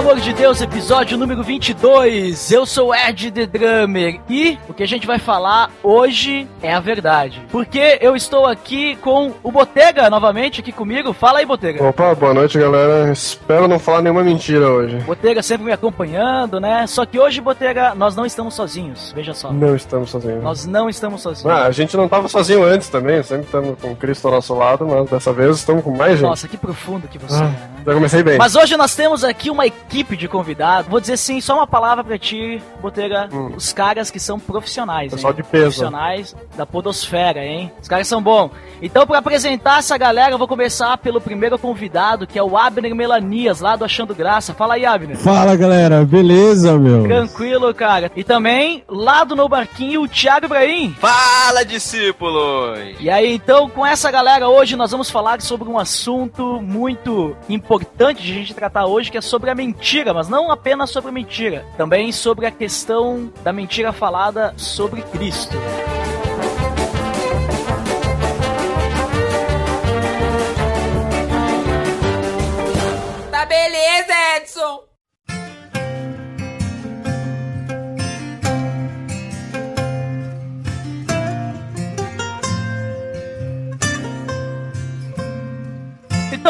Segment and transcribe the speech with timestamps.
[0.00, 2.50] Amor de Deus, episódio número 22.
[2.50, 6.80] Eu sou Ed The Drummer e o que a gente vai falar hoje é a
[6.80, 7.42] verdade.
[7.52, 11.12] Porque eu estou aqui com o Botega novamente aqui comigo.
[11.12, 11.84] Fala aí, Botega.
[11.86, 13.12] Opa, boa noite, galera.
[13.12, 14.96] Espero não falar nenhuma mentira hoje.
[15.00, 16.86] Botega sempre me acompanhando, né?
[16.86, 19.12] Só que hoje, Botega, nós não estamos sozinhos.
[19.14, 19.52] Veja só.
[19.52, 20.42] Não estamos sozinhos.
[20.42, 21.54] Nós não estamos sozinhos.
[21.54, 24.86] Ah, a gente não estava sozinho antes também, sempre estamos com Cristo ao nosso lado,
[24.86, 26.22] mas dessa vez estamos com mais gente.
[26.22, 27.79] Nossa, que profundo que você Ah, é, né?
[27.84, 28.38] Já comecei bem.
[28.38, 30.90] Mas hoje nós temos aqui uma equipe de convidados.
[30.90, 33.28] Vou dizer sim, só uma palavra pra ti, Botega.
[33.32, 33.52] Hum.
[33.56, 35.36] Os caras que são profissionais, Pessoal hein?
[35.36, 35.64] de peso.
[35.64, 37.72] Profissionais da podosfera, hein?
[37.80, 38.50] Os caras são bons.
[38.82, 42.94] Então, pra apresentar essa galera, eu vou começar pelo primeiro convidado, que é o Abner
[42.94, 44.54] Melanias, lá do Achando Graça.
[44.54, 45.16] Fala aí, Abner.
[45.16, 47.04] Fala galera, beleza, meu?
[47.04, 48.10] Tranquilo, cara.
[48.14, 50.94] E também, lá do No Barquinho, o Thiago Ibrahim.
[50.98, 52.78] Fala, discípulos!
[52.98, 57.69] E aí, então, com essa galera, hoje nós vamos falar sobre um assunto muito importante
[57.78, 61.12] de a gente tratar hoje, que é sobre a mentira, mas não apenas sobre a
[61.12, 65.56] mentira, também sobre a questão da mentira falada sobre Cristo.
[73.30, 74.89] Tá beleza, Edson!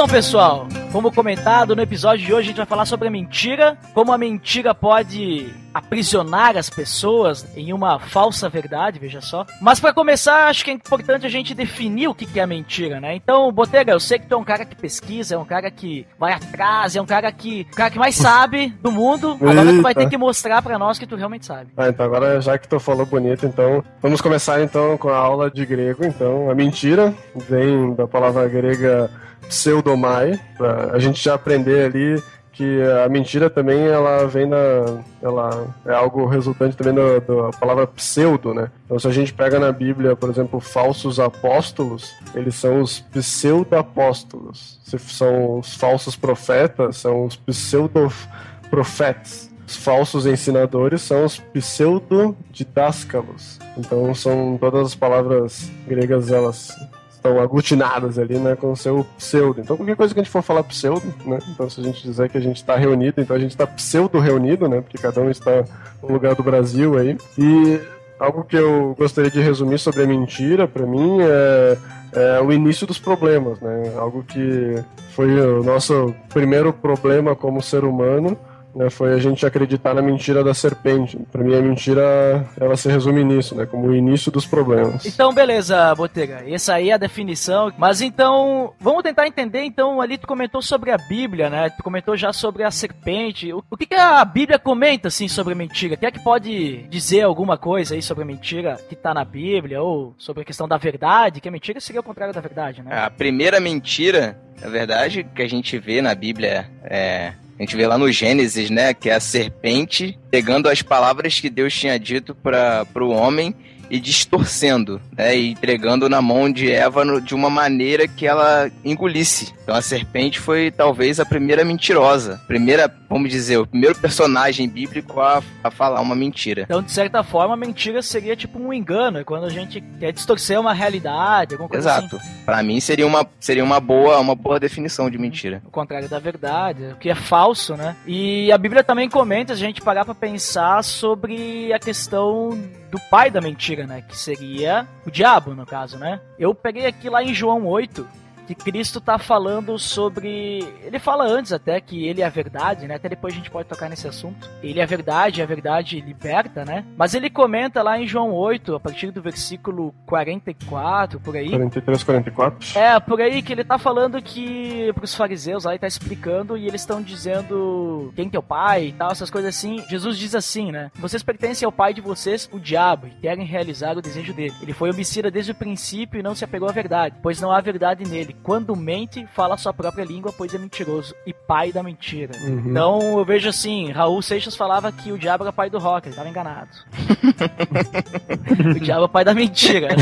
[0.01, 3.77] Então, pessoal, como comentado no episódio de hoje, a gente vai falar sobre a mentira,
[3.93, 9.47] como a mentira pode aprisionar as pessoas em uma falsa verdade, veja só.
[9.61, 13.15] Mas para começar, acho que é importante a gente definir o que é mentira, né?
[13.15, 16.07] Então, Botega, eu sei que tu é um cara que pesquisa, é um cara que
[16.19, 19.37] vai atrás, é um cara que, o cara que mais sabe do mundo.
[19.41, 20.11] Agora tu vai ter Eita.
[20.11, 21.71] que mostrar para nós que tu realmente sabe.
[21.77, 25.51] Ah, então agora já que tu falou bonito, então vamos começar então com a aula
[25.51, 26.05] de grego.
[26.05, 27.15] Então, a mentira
[27.49, 29.11] vem da palavra grega
[29.49, 30.39] pseudomai.
[30.57, 32.23] Pra a gente já aprender ali
[32.61, 37.87] que a mentira também ela vem da ela é algo resultante também da, da palavra
[37.87, 38.71] pseudo, né?
[38.85, 44.79] Então se a gente pega na Bíblia, por exemplo, falsos apóstolos, eles são os pseudo-apóstolos.
[44.85, 49.49] Se são os falsos profetas, são os pseudo-profetas.
[49.67, 53.59] Os falsos ensinadores são os pseudo-didáscalos.
[53.79, 56.77] Então são todas as palavras gregas, elas
[57.21, 59.61] estão aglutinadas ali, né, com o seu pseudo.
[59.61, 62.29] Então, qualquer coisa que a gente for falar pseudo, né, então se a gente dizer
[62.31, 65.31] que a gente está reunido, então a gente está pseudo reunido, né, porque cada um
[65.31, 65.65] está
[66.03, 67.17] no lugar do Brasil aí.
[67.39, 67.81] E
[68.19, 71.79] algo que eu gostaria de resumir sobre a mentira, para mim, é,
[72.13, 77.85] é o início dos problemas, né, algo que foi o nosso primeiro problema como ser
[77.85, 78.37] humano,
[78.75, 81.19] né, foi a gente acreditar na mentira da serpente.
[81.31, 85.05] Para mim, a mentira ela se resume nisso, né, como o início dos problemas.
[85.07, 86.45] Então, beleza, Botega.
[86.49, 87.73] Essa aí é a definição.
[87.79, 89.65] Mas então, vamos tentar entender.
[89.65, 91.71] Então, ali tu comentou sobre a Bíblia, né?
[91.71, 93.53] Tu comentou já sobre a serpente.
[93.53, 95.97] O, o que, que a Bíblia comenta, assim, sobre a mentira?
[95.97, 99.83] Quem é que pode dizer alguma coisa aí sobre a mentira que tá na Bíblia?
[99.83, 101.41] Ou sobre a questão da verdade?
[101.41, 102.97] Que a mentira seria o contrário da verdade, né?
[103.05, 107.33] A primeira mentira, na verdade, que a gente vê na Bíblia é.
[107.61, 108.95] A gente vê lá no Gênesis, né?
[108.95, 113.55] Que é a serpente pegando as palavras que Deus tinha dito para o homem
[113.91, 115.37] e distorcendo, né?
[115.37, 119.53] E entregando na mão de Eva no- de uma maneira que ela engolisse.
[119.63, 122.41] Então a serpente foi talvez a primeira mentirosa.
[122.47, 126.63] Primeira, vamos dizer, o primeiro personagem bíblico a, a falar uma mentira.
[126.63, 129.19] Então, de certa forma, a mentira seria tipo um engano.
[129.19, 132.07] É quando a gente quer distorcer uma realidade, alguma coisa assim.
[132.07, 132.21] Exato.
[132.45, 135.63] Pra mim seria uma, seria uma boa uma boa definição de mentira.
[135.67, 137.97] o contrário da verdade, o que é falso, né?
[138.07, 142.59] E a Bíblia também comenta, se a gente parar pra pensar sobre a questão
[142.91, 144.03] do pai da mentira, né?
[144.07, 146.21] Que seria o diabo, no caso, né?
[146.39, 148.07] Eu peguei aqui lá em João 8,
[148.55, 150.67] que Cristo tá falando sobre.
[150.83, 152.95] Ele fala antes até que ele é a verdade, né?
[152.95, 154.49] Até depois a gente pode tocar nesse assunto.
[154.63, 156.85] Ele é a verdade, a verdade liberta, né?
[156.97, 161.51] Mas ele comenta lá em João 8, a partir do versículo 44, por aí.
[161.51, 162.79] 43, 44.
[162.79, 166.67] É, por aí que ele tá falando que pros fariseus lá ele tá explicando e
[166.67, 169.83] eles estão dizendo quem que é o pai e tal, essas coisas assim.
[169.89, 170.91] Jesus diz assim, né?
[170.97, 174.55] Vocês pertencem ao pai de vocês, o diabo, e querem realizar o desejo dele.
[174.63, 177.61] Ele foi homicida desde o princípio e não se apegou à verdade, pois não há
[177.61, 178.37] verdade nele.
[178.43, 182.33] Quando mente, fala a sua própria língua, pois é mentiroso e pai da mentira.
[182.43, 182.71] Uhum.
[182.71, 186.17] Então eu vejo assim, Raul Seixas falava que o diabo era pai do rock, ele
[186.17, 186.71] tava enganado.
[188.77, 189.89] o diabo é pai da mentira.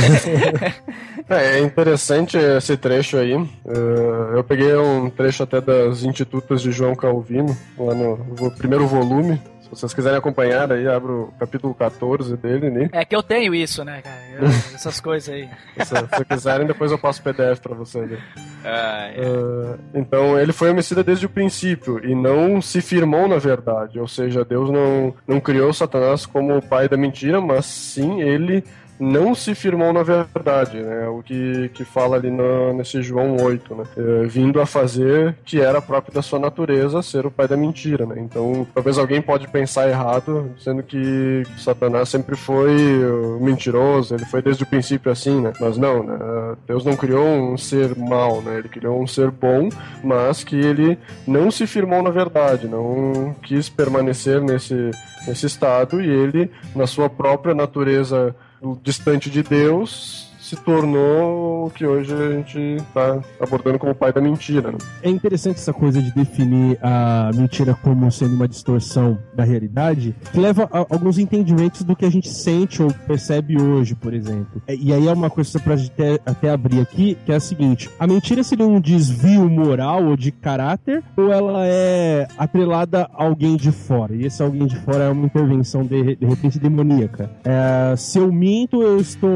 [1.31, 3.35] É, é interessante esse trecho aí.
[3.35, 9.38] Uh, eu peguei um trecho até das Institutas de João Calvino, lá no primeiro volume.
[9.73, 12.88] Se vocês quiserem acompanhar, aí abro o capítulo 14 dele, né?
[12.93, 14.19] É que eu tenho isso, né, cara?
[14.38, 15.49] Eu- essas coisas aí.
[15.85, 18.11] Se vocês quiserem, depois eu passo o PDF pra vocês.
[18.11, 18.19] Né?
[18.65, 19.20] Ah, é.
[19.20, 24.00] Uh, então ele foi homicida desde o princípio e não se firmou na verdade.
[24.00, 28.64] Ou seja, Deus não, não criou Satanás como o pai da mentira, mas sim ele
[28.99, 31.09] não se firmou na verdade, né?
[31.09, 33.85] O que, que fala ali no, nesse João 8, né?
[33.97, 38.05] Eh, vindo a fazer que era próprio da sua natureza ser o pai da mentira,
[38.06, 38.17] né?
[38.19, 44.43] Então, talvez alguém pode pensar errado, dizendo que Satanás sempre foi uh, mentiroso, ele foi
[44.43, 45.53] desde o princípio assim, né?
[45.61, 46.19] Mas não, né?
[46.67, 48.59] Deus não criou um ser mau, né?
[48.59, 49.69] Ele criou um ser bom,
[50.03, 54.91] mas que ele não se firmou na verdade, não quis permanecer nesse,
[55.27, 58.35] nesse estado e ele, na sua própria natureza
[58.83, 64.21] distante de Deus, se tornou o que hoje a gente está abordando como pai da
[64.21, 64.73] mentira.
[64.73, 64.79] Né?
[65.03, 70.41] É interessante essa coisa de definir a mentira como sendo uma distorção da realidade, que
[70.41, 74.62] leva a alguns entendimentos do que a gente sente ou percebe hoje, por exemplo.
[74.67, 77.91] É, E aí é uma coisa gente até, até abrir aqui, que é a seguinte:
[77.99, 83.56] a mentira seria um desvio moral ou de caráter, ou ela é atrelada a alguém
[83.56, 84.15] de fora?
[84.15, 87.31] E esse alguém de fora é uma intervenção de, de repente demoníaca.
[87.45, 89.29] É, se eu minto, eu estou.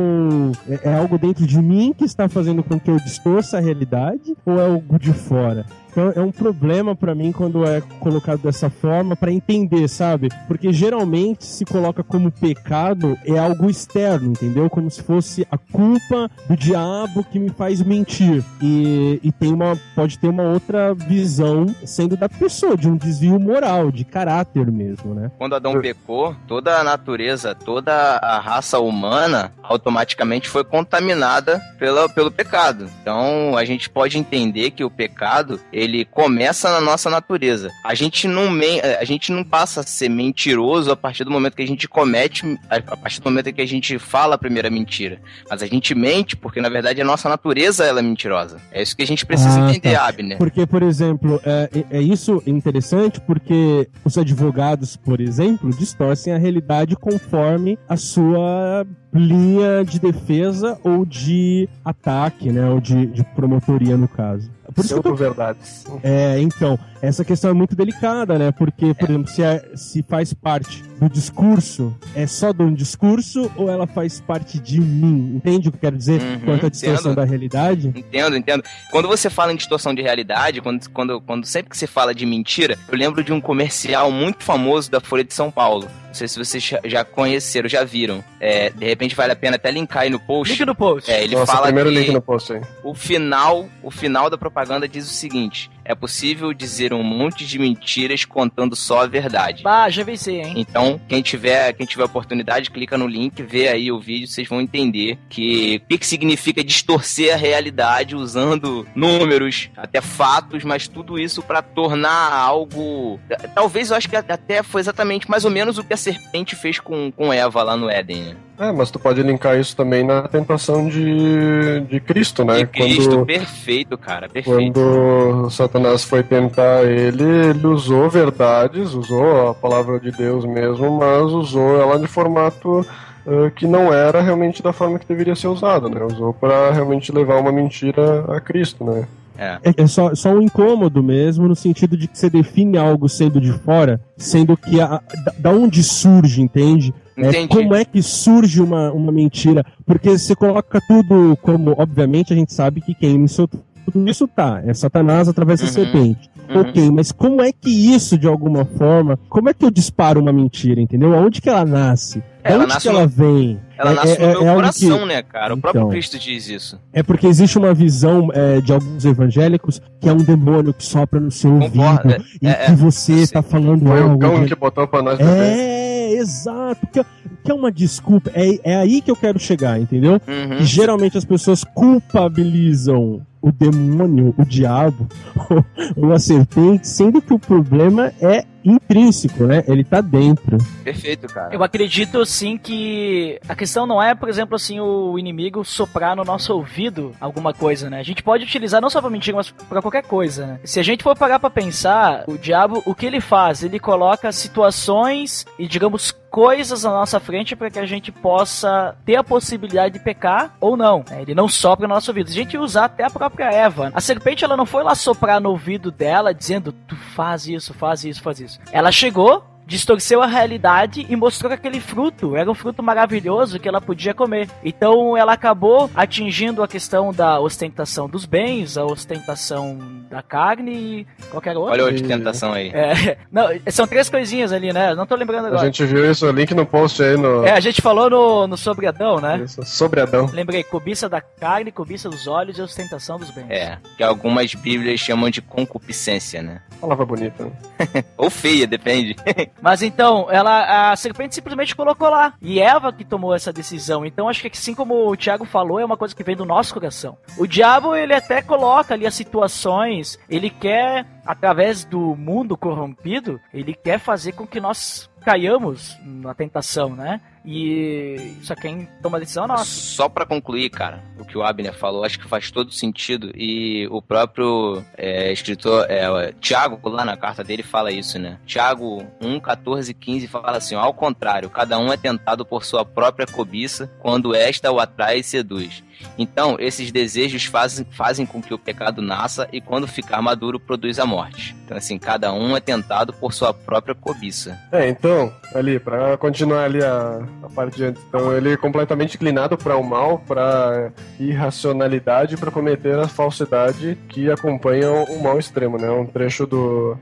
[0.68, 4.36] É, é algo dentro de mim que está fazendo com que eu distorça a realidade,
[4.46, 5.66] ou é algo de fora?
[5.92, 10.30] Então é um problema pra mim quando é colocado dessa forma pra entender, sabe?
[10.48, 14.70] Porque geralmente se coloca como pecado é algo externo, entendeu?
[14.70, 18.42] Como se fosse a culpa do diabo que me faz mentir.
[18.62, 23.38] E, e tem uma pode ter uma outra visão sendo da pessoa, de um desvio
[23.38, 25.30] moral, de caráter mesmo, né?
[25.36, 32.30] Quando Adão pecou, toda a natureza, toda a raça humana automaticamente foi contaminada pela, pelo
[32.30, 32.88] pecado.
[33.02, 37.70] Então a gente pode entender que o pecado ele começa na nossa natureza.
[37.84, 41.54] A gente não men- a gente não passa a ser mentiroso a partir do momento
[41.56, 44.68] que a gente comete, a a partir do momento que a gente fala a primeira
[44.70, 45.20] mentira.
[45.48, 48.58] Mas a gente mente porque na verdade a nossa natureza ela é mentirosa.
[48.70, 50.08] É isso que a gente precisa Ah, entender, tá.
[50.08, 50.38] Abner.
[50.38, 56.38] Porque, por exemplo, é, é- é isso interessante porque os advogados, por exemplo, distorcem a
[56.38, 62.68] realidade conforme a sua linha de defesa ou de ataque, né?
[62.70, 64.50] Ou de, de promotoria, no caso.
[64.72, 65.84] Por isso tô Pseudo-verdades.
[66.02, 68.50] é, então, essa questão é muito delicada, né?
[68.52, 73.50] Porque, por exemplo, se, é- se faz parte do discurso, é só de um discurso
[73.56, 75.34] ou ela faz parte de mim?
[75.36, 77.16] Entende o que eu quero dizer Uhum, quanto à distorção entendo.
[77.16, 77.88] da realidade?
[77.94, 78.62] Entendo, entendo.
[78.90, 82.24] Quando você fala em distorção de realidade, quando, quando, quando sempre que se fala de
[82.26, 85.88] mentira, eu lembro de um comercial muito famoso da Folha de São Paulo.
[86.12, 88.22] Não sei se vocês já- conheceram, já viram.
[88.38, 90.52] É, de repente vale a pena até linkar aí no post.
[90.52, 91.10] Link no post.
[91.10, 92.60] É, ele Nossa, fala primeiro que link no post aí.
[92.84, 97.58] o final, o final da propaganda diz o seguinte: é possível dizer um monte de
[97.58, 99.62] mentiras contando só a verdade.
[99.62, 100.54] Bah, já venci, hein?
[100.56, 104.60] Então, quem tiver, quem tiver oportunidade, clica no link, vê aí o vídeo, vocês vão
[104.60, 111.18] entender que o que, que significa distorcer a realidade usando números, até fatos, mas tudo
[111.18, 113.20] isso para tornar algo.
[113.54, 116.78] Talvez eu acho que até foi exatamente mais ou menos o que a serpente fez
[116.78, 118.22] com, com Eva lá no Éden.
[118.22, 118.36] Né?
[118.58, 122.58] É, mas tu pode linkar isso também na tentação de, de Cristo, né?
[122.58, 124.72] De Cristo, Quando, perfeito, cara, perfeito.
[124.72, 131.22] quando Satanás foi tentar ele, ele usou verdades, usou a palavra de Deus mesmo, mas
[131.32, 132.86] usou ela de formato
[133.26, 136.04] eh, que não era realmente da forma que deveria ser usado, né?
[136.04, 139.08] Usou para realmente levar uma mentira a Cristo, né?
[139.38, 139.58] É.
[139.64, 143.40] É, é só, só um incômodo mesmo, no sentido de que você define algo sendo
[143.40, 146.92] de fora, sendo que a, da, da onde surge, entende?
[147.16, 149.64] É, como é que surge uma, uma mentira?
[149.86, 153.48] Porque você coloca tudo como, obviamente, a gente sabe que quem isso,
[153.84, 155.72] tudo isso tá, é Satanás através da Uhum.
[155.72, 156.30] serpente.
[156.48, 156.60] Uhum.
[156.60, 160.32] Ok, mas como é que isso, de alguma forma, como é que eu disparo uma
[160.32, 161.14] mentira, entendeu?
[161.14, 162.18] Aonde que ela nasce?
[162.18, 163.60] De Ela onde nasce que no- ela vem?
[163.78, 165.54] Ela É- nasce é- no meu é coração, que- né, cara?
[165.54, 165.90] O próprio Então.
[165.90, 166.78] Cristo diz isso.
[166.92, 171.18] É porque existe uma visão é, de alguns evangélicos que é um demônio que sopra
[171.20, 173.26] no seu Concordo, ouvido e é, que é, você eu sei.
[173.28, 174.18] tá falando Foi o algo.
[174.18, 175.32] cão de- que botou pra nós beber.
[175.32, 176.86] É, exato.
[176.92, 177.04] Que, é-
[177.44, 178.30] que é uma desculpa.
[178.34, 180.20] É, é aí que eu quero chegar, entendeu?
[180.28, 180.56] Uhum.
[180.58, 185.08] Que geralmente as pessoas culpabilizam o demônio, o diabo
[185.96, 189.64] ou a serpente, sendo que o problema é intrínseco, né?
[189.66, 190.56] Ele tá dentro.
[190.84, 191.52] Perfeito, cara.
[191.52, 196.24] Eu acredito, assim, que a questão não é, por exemplo, assim, o inimigo soprar no
[196.24, 197.98] nosso ouvido alguma coisa, né?
[197.98, 200.60] A gente pode utilizar não só pra mentir, mas pra qualquer coisa, né?
[200.64, 203.64] Se a gente for parar pra pensar, o diabo, o que ele faz?
[203.64, 209.16] Ele coloca situações e, digamos, coisas na nossa frente para que a gente possa ter
[209.16, 211.04] a possibilidade de pecar ou não.
[211.08, 211.20] Né?
[211.20, 212.30] Ele não sopra no nosso ouvido.
[212.30, 213.92] A gente usar até a própria Eva.
[213.94, 218.02] A serpente ela não foi lá soprar no ouvido dela dizendo tu faz isso, faz
[218.02, 218.58] isso, faz isso.
[218.72, 223.66] Ela chegou, distorceu a realidade e mostrou que aquele fruto era um fruto maravilhoso que
[223.66, 224.46] ela podia comer.
[224.62, 229.78] Então ela acabou atingindo a questão da ostentação dos bens, a ostentação
[230.10, 231.72] da carne e qualquer outra.
[231.72, 232.68] Olha a ostentação aí.
[232.68, 234.94] É, não, são três coisinhas ali, né?
[234.94, 235.62] Não tô lembrando agora.
[235.62, 237.42] A gente viu isso, link no post aí no.
[237.42, 239.40] É, a gente falou no, no sobre Adão, né?
[239.42, 240.28] Isso, sobre Adão.
[240.30, 243.46] Lembrei, cobiça da carne, cobiça dos olhos e ostentação dos bens.
[243.48, 246.60] É, que algumas bíblias chamam de concupiscência, né?
[246.78, 247.44] Palavra bonita.
[247.44, 248.04] Né?
[248.18, 249.16] Ou feia, depende.
[249.62, 252.34] Mas então, ela, a serpente simplesmente colocou lá.
[252.42, 254.04] E Eva que tomou essa decisão.
[254.04, 256.74] Então acho que assim como o Tiago falou, é uma coisa que vem do nosso
[256.74, 257.16] coração.
[257.38, 263.72] O diabo, ele até coloca ali as situações, ele quer, através do mundo corrompido, ele
[263.72, 267.20] quer fazer com que nós caiamos na tentação, né?
[267.44, 269.64] E só quem toma a decisão é nossa.
[269.64, 273.32] Só para concluir, cara, o que o Abner falou, acho que faz todo sentido.
[273.34, 278.38] E o próprio é, escritor, é, Tiago, lá na carta dele, fala isso, né?
[278.46, 283.26] Tiago 1, 14 15 fala assim: ao contrário, cada um é tentado por sua própria
[283.26, 285.82] cobiça, quando esta o atrai e seduz.
[286.18, 290.98] Então, esses desejos fazem, fazem com que o pecado nasça e, quando ficar maduro, produz
[290.98, 291.54] a morte.
[291.64, 294.58] Então, assim, cada um é tentado por sua própria cobiça.
[294.72, 299.16] É, então, ali, para continuar ali a, a parte de antes, então ele é completamente
[299.16, 305.78] inclinado para o mal, para irracionalidade, para cometer a falsidade que acompanha o mal extremo,
[305.78, 305.90] né?
[305.90, 306.96] Um trecho do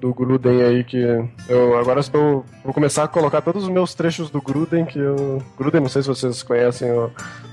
[0.00, 0.98] do Gruden aí que
[1.48, 5.40] eu agora estou vou começar a colocar todos os meus trechos do Gruden que eu
[5.56, 7.08] Gruden não sei se vocês conhecem o,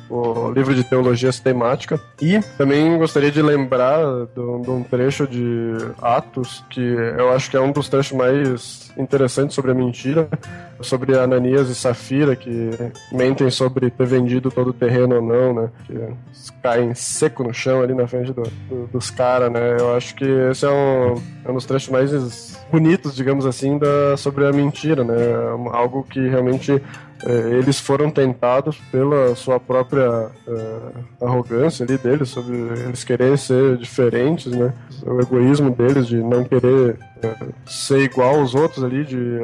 [0.09, 1.99] o livro de teologia sistemática.
[2.21, 3.99] E também gostaria de lembrar
[4.33, 9.55] de um trecho de Atos que eu acho que é um dos trechos mais interessantes
[9.55, 10.27] sobre a mentira
[10.81, 12.71] sobre Ananias e Safira que
[13.11, 15.69] mentem sobre ter vendido todo o terreno ou não né?
[15.85, 15.93] Que
[16.61, 19.77] caem seco no chão ali na frente do, do, dos caras né?
[19.79, 22.11] Eu acho que esse é um, é um dos trechos mais
[22.71, 25.15] bonitos, digamos assim, da, sobre a mentira, né?
[25.71, 26.81] Algo que realmente é,
[27.25, 34.51] eles foram tentados pela sua própria é, arrogância ali deles, sobre eles quererem ser diferentes,
[34.51, 34.73] né?
[35.05, 37.35] O egoísmo deles de não querer é,
[37.65, 39.39] ser igual aos outros ali, de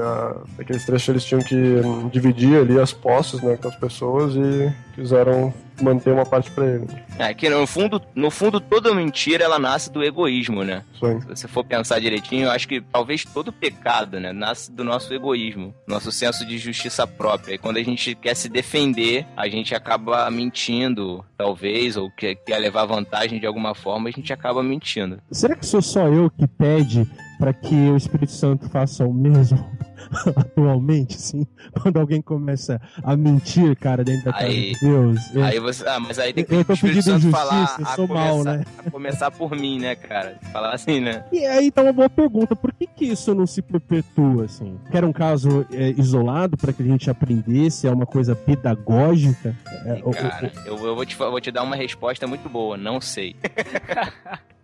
[0.59, 5.53] aqueles trechos eles tinham que dividir ali as posses né, com as pessoas e quiseram
[5.81, 6.87] manter uma parte para ele.
[7.17, 10.83] É que no fundo, no fundo toda mentira ela nasce do egoísmo, né?
[10.99, 11.21] Sim.
[11.21, 15.13] Se você for pensar direitinho, eu acho que talvez todo pecado, né, nasce do nosso
[15.13, 17.55] egoísmo, nosso senso de justiça própria.
[17.55, 22.57] E quando a gente quer se defender, a gente acaba mentindo, talvez, ou quer, quer
[22.59, 25.19] levar vantagem de alguma forma, a gente acaba mentindo.
[25.31, 29.74] Será que sou só eu que pede para que o Espírito Santo faça o mesmo
[30.35, 31.45] atualmente, sim?
[31.81, 35.35] Quando alguém começa a mentir, cara, dentro da Aí- casa de Deus.
[35.35, 37.75] eu- Aí você, ah, mas aí tem que Eu tô Espírito pedindo Santo justiça, falar,
[37.79, 38.63] eu sou começar, mal, né?
[38.85, 40.37] a começar por mim, né, cara?
[40.51, 41.23] Falar assim, né?
[41.31, 44.77] E aí tá uma boa pergunta, por que que isso não se perpetua, assim?
[44.91, 49.55] Que era um caso é, isolado para que a gente aprendesse, é uma coisa pedagógica?
[49.85, 52.77] É, o- o- Cara, eu, eu vou, te, vou te dar uma resposta muito boa,
[52.77, 53.35] não sei.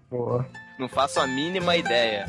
[0.09, 0.45] Boa.
[0.79, 2.25] Não faço a mínima ideia.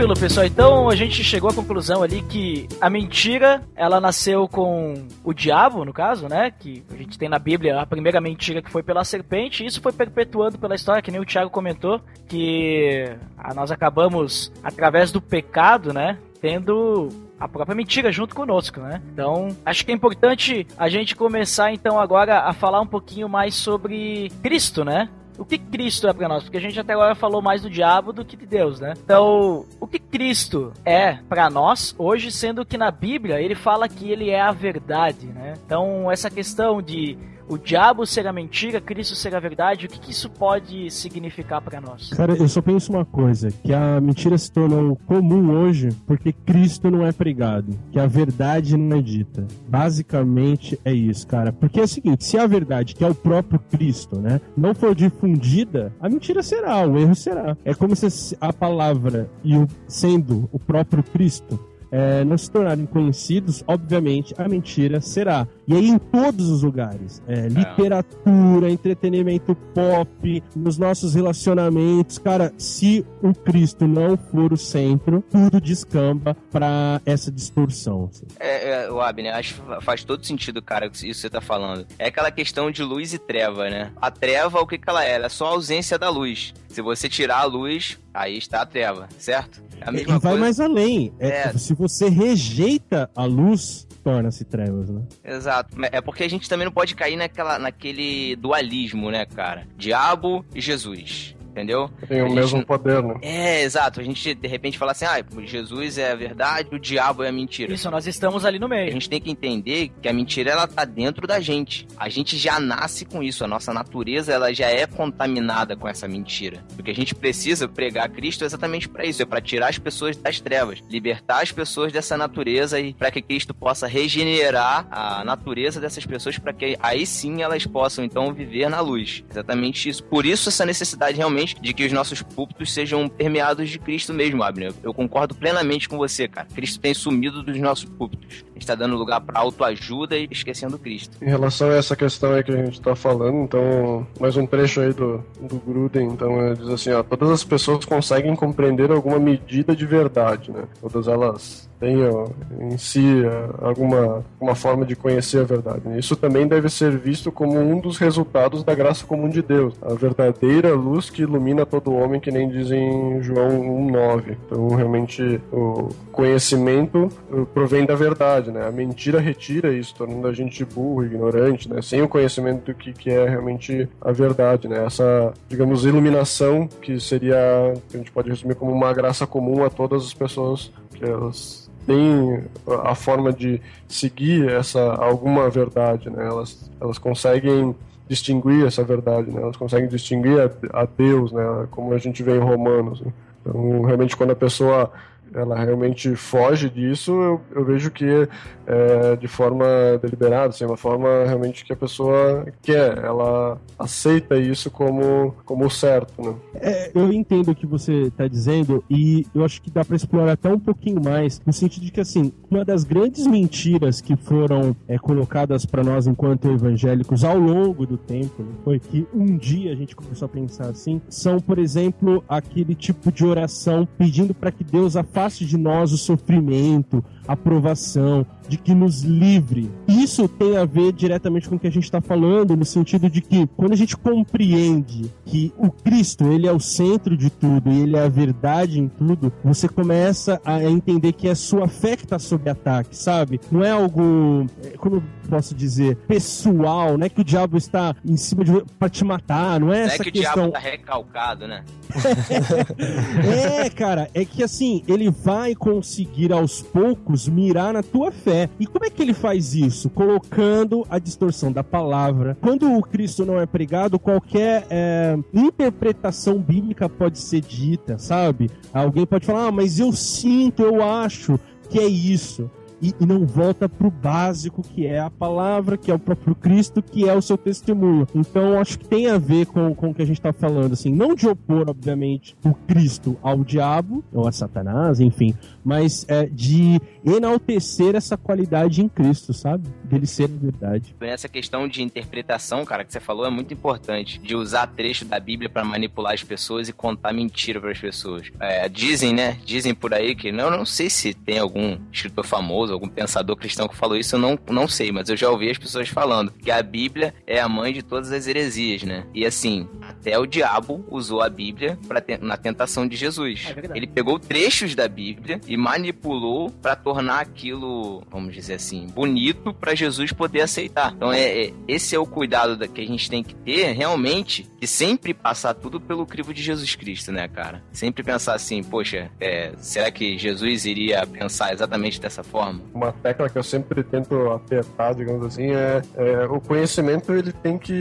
[0.00, 0.46] Tranquilo, pessoal.
[0.46, 5.84] Então a gente chegou à conclusão ali que a mentira, ela nasceu com o diabo,
[5.84, 6.50] no caso, né?
[6.50, 9.82] Que a gente tem na Bíblia a primeira mentira que foi pela serpente, e isso
[9.82, 13.14] foi perpetuando pela história, que nem o Tiago comentou, que
[13.54, 16.16] nós acabamos, através do pecado, né?
[16.40, 19.02] Tendo a própria mentira junto conosco, né?
[19.12, 23.54] Então, acho que é importante a gente começar então agora a falar um pouquinho mais
[23.54, 25.10] sobre Cristo, né?
[25.40, 26.42] O que Cristo é para nós?
[26.42, 28.92] Porque a gente até agora falou mais do diabo do que de Deus, né?
[29.02, 34.12] Então, o que Cristo é para nós hoje, sendo que na Bíblia ele fala que
[34.12, 35.54] ele é a verdade, né?
[35.64, 37.16] Então, essa questão de
[37.50, 41.60] o diabo ser a mentira, Cristo ser a verdade, o que, que isso pode significar
[41.60, 42.10] para nós?
[42.10, 46.90] Cara, eu só penso uma coisa, que a mentira se tornou comum hoje porque Cristo
[46.90, 49.46] não é pregado, que a verdade não é dita.
[49.68, 51.52] Basicamente é isso, cara.
[51.52, 54.94] Porque é o seguinte, se a verdade, que é o próprio Cristo, né, não for
[54.94, 57.56] difundida, a mentira será, o erro será.
[57.64, 61.58] É como se a palavra e o sendo o próprio Cristo
[61.90, 65.46] é, não se tornarem conhecidos, obviamente a mentira será.
[65.66, 67.22] E aí em todos os lugares.
[67.26, 72.18] É, literatura, entretenimento pop, nos nossos relacionamentos.
[72.18, 78.08] Cara, se o Cristo não for o centro, tudo descamba para essa distorção.
[78.10, 78.26] Assim.
[78.38, 81.86] É, é, o Abner, acho que faz todo sentido, cara, isso que você tá falando.
[81.98, 83.92] É aquela questão de luz e treva, né?
[84.00, 85.12] A treva, o que, que ela é?
[85.12, 86.52] Ela é só a ausência da luz.
[86.68, 89.60] Se você tirar a luz, aí está a treva, certo?
[89.80, 90.36] É e vai coisa...
[90.36, 91.12] mais além.
[91.18, 91.52] É, é.
[91.58, 95.02] Se você rejeita a luz, torna-se trevas, né?
[95.24, 95.76] Exato.
[95.90, 99.66] É porque a gente também não pode cair naquela, naquele dualismo, né, cara?
[99.76, 101.90] Diabo e Jesus entendeu?
[102.08, 102.34] Tem o gente...
[102.34, 103.14] mesmo poder, né?
[103.22, 104.00] É, exato.
[104.00, 107.32] A gente de repente fala assim, ah, Jesus é a verdade, o diabo é a
[107.32, 107.72] mentira.
[107.72, 108.88] Isso, nós estamos ali no meio.
[108.88, 111.86] A gente tem que entender que a mentira ela tá dentro da gente.
[111.96, 116.08] A gente já nasce com isso, a nossa natureza ela já é contaminada com essa
[116.08, 116.64] mentira.
[116.78, 119.78] O que a gente precisa pregar Cristo é exatamente para isso, é para tirar as
[119.78, 125.24] pessoas das trevas, libertar as pessoas dessa natureza e para que Cristo possa regenerar a
[125.24, 129.22] natureza dessas pessoas para que aí sim elas possam então viver na luz.
[129.30, 130.02] Exatamente isso.
[130.04, 134.42] Por isso essa necessidade realmente de que os nossos púlpitos sejam permeados de Cristo mesmo,
[134.42, 134.72] Abner.
[134.82, 136.46] Eu concordo plenamente com você, cara.
[136.54, 138.44] Cristo tem sumido dos nossos púlpitos.
[138.56, 141.16] Está dando lugar para autoajuda e esquecendo Cristo.
[141.22, 144.80] Em relação a essa questão aí que a gente está falando, então, mais um trecho
[144.80, 149.18] aí do, do Gruden, então, é, diz assim, ó, todas as pessoas conseguem compreender alguma
[149.18, 150.64] medida de verdade, né?
[150.80, 155.98] Todas elas tenham em si é, alguma uma forma de conhecer a verdade.
[155.98, 159.94] Isso também deve ser visto como um dos resultados da graça comum de Deus, a
[159.94, 164.36] verdadeira luz que ilumina todo homem, que nem dizem João 1:9.
[164.46, 168.66] Então, realmente o conhecimento uh, provém da verdade, né?
[168.66, 171.80] A mentira retira isso, tornando a gente burro, ignorante, né?
[171.80, 174.84] Sem o conhecimento do que, que é realmente a verdade, né?
[174.84, 180.04] Essa, digamos, iluminação que seria, a gente pode resumir como uma graça comum a todas
[180.04, 182.44] as pessoas que elas têm
[182.84, 186.26] a forma de seguir essa alguma verdade, né?
[186.26, 187.74] Elas, elas conseguem
[188.08, 189.40] distinguir essa verdade, né?
[189.40, 191.42] Elas conseguem distinguir a, a Deus, né?
[191.70, 193.00] Como a gente vê em Romanos.
[193.00, 193.12] Né?
[193.40, 194.92] Então, realmente, quando a pessoa
[195.34, 198.28] ela realmente foge disso, eu, eu vejo que
[198.66, 199.66] é de forma
[200.00, 206.22] deliberada, assim, uma forma realmente que a pessoa quer, ela aceita isso como, como certo,
[206.22, 206.34] né?
[206.54, 210.32] É, eu entendo o que você está dizendo e eu acho que dá para explorar
[210.32, 214.76] até um pouquinho mais, no sentido de que, assim, uma das grandes mentiras que foram
[214.86, 219.72] é, colocadas para nós enquanto evangélicos ao longo do tempo, né, foi que um dia
[219.72, 224.52] a gente começou a pensar assim, são, por exemplo, aquele tipo de oração pedindo para
[224.52, 229.70] que Deus afaste de nós o sofrimento, a provação, de que nos livre.
[229.86, 233.20] Isso tem a ver diretamente com o que a gente está falando, no sentido de
[233.20, 237.82] que quando a gente compreende que o Cristo ele é o centro de tudo e
[237.82, 241.96] ele é a verdade em tudo, você começa a entender que é a sua fé
[241.96, 243.40] que está sob ataque, sabe?
[243.52, 247.94] Não é algo, é, como eu posso dizer, pessoal, não é que o diabo está
[248.04, 250.48] em cima de para te matar, não é não essa é que questão.
[250.48, 251.64] o diabo tá recalcado, né?
[253.64, 258.66] é, cara, é que assim, ele vai conseguir aos poucos mirar na tua fé e
[258.66, 259.90] como é que ele faz isso?
[259.90, 262.36] Colocando a distorção da palavra.
[262.40, 268.50] Quando o Cristo não é pregado, qualquer é, interpretação bíblica pode ser dita, sabe?
[268.72, 273.26] Alguém pode falar, ah, mas eu sinto, eu acho que é isso e, e não
[273.26, 277.14] volta para o básico que é a palavra, que é o próprio Cristo, que é
[277.14, 278.06] o seu testemunho.
[278.14, 280.92] Então acho que tem a ver com, com o que a gente está falando, assim,
[280.92, 286.80] não de opor, obviamente, o Cristo ao diabo ou a Satanás, enfim, mas é, de
[287.04, 289.68] enaltecer essa qualidade em Cristo, sabe?
[289.84, 290.94] Dele ser verdade.
[291.00, 295.18] Essa questão de interpretação, cara, que você falou é muito importante, de usar trecho da
[295.18, 298.30] Bíblia para manipular as pessoas e contar mentira para as pessoas.
[298.40, 299.38] É, dizem, né?
[299.44, 303.68] Dizem por aí que não, não sei se tem algum escritor famoso algum pensador cristão
[303.68, 306.50] que falou isso, eu não, não sei, mas eu já ouvi as pessoas falando que
[306.50, 309.06] a Bíblia é a mãe de todas as heresias, né?
[309.14, 313.52] E assim, Até o diabo usou a Bíblia pra, na tentação de Jesus.
[313.56, 319.52] É Ele pegou trechos da Bíblia e manipulou para tornar aquilo, vamos dizer assim, bonito
[319.52, 320.92] para Jesus poder aceitar.
[320.94, 324.48] Então é, é, esse é o cuidado da, que a gente tem que ter realmente,
[324.58, 327.62] de sempre passar tudo pelo crivo de Jesus Cristo, né, cara?
[327.72, 332.59] Sempre pensar assim, poxa, é, será que Jesus iria pensar exatamente dessa forma?
[332.72, 337.58] Uma tecla que eu sempre tento apertar, digamos assim, é, é o conhecimento ele tem
[337.58, 337.72] que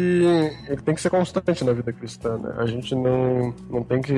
[0.67, 2.37] ele tem que ser constante na vida cristã.
[2.37, 2.53] Né?
[2.57, 4.13] A gente não, não tem que,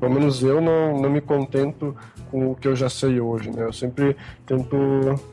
[0.00, 1.96] pelo menos eu não, não me contento
[2.30, 3.50] com o que eu já sei hoje.
[3.50, 3.64] Né?
[3.64, 4.76] Eu sempre tento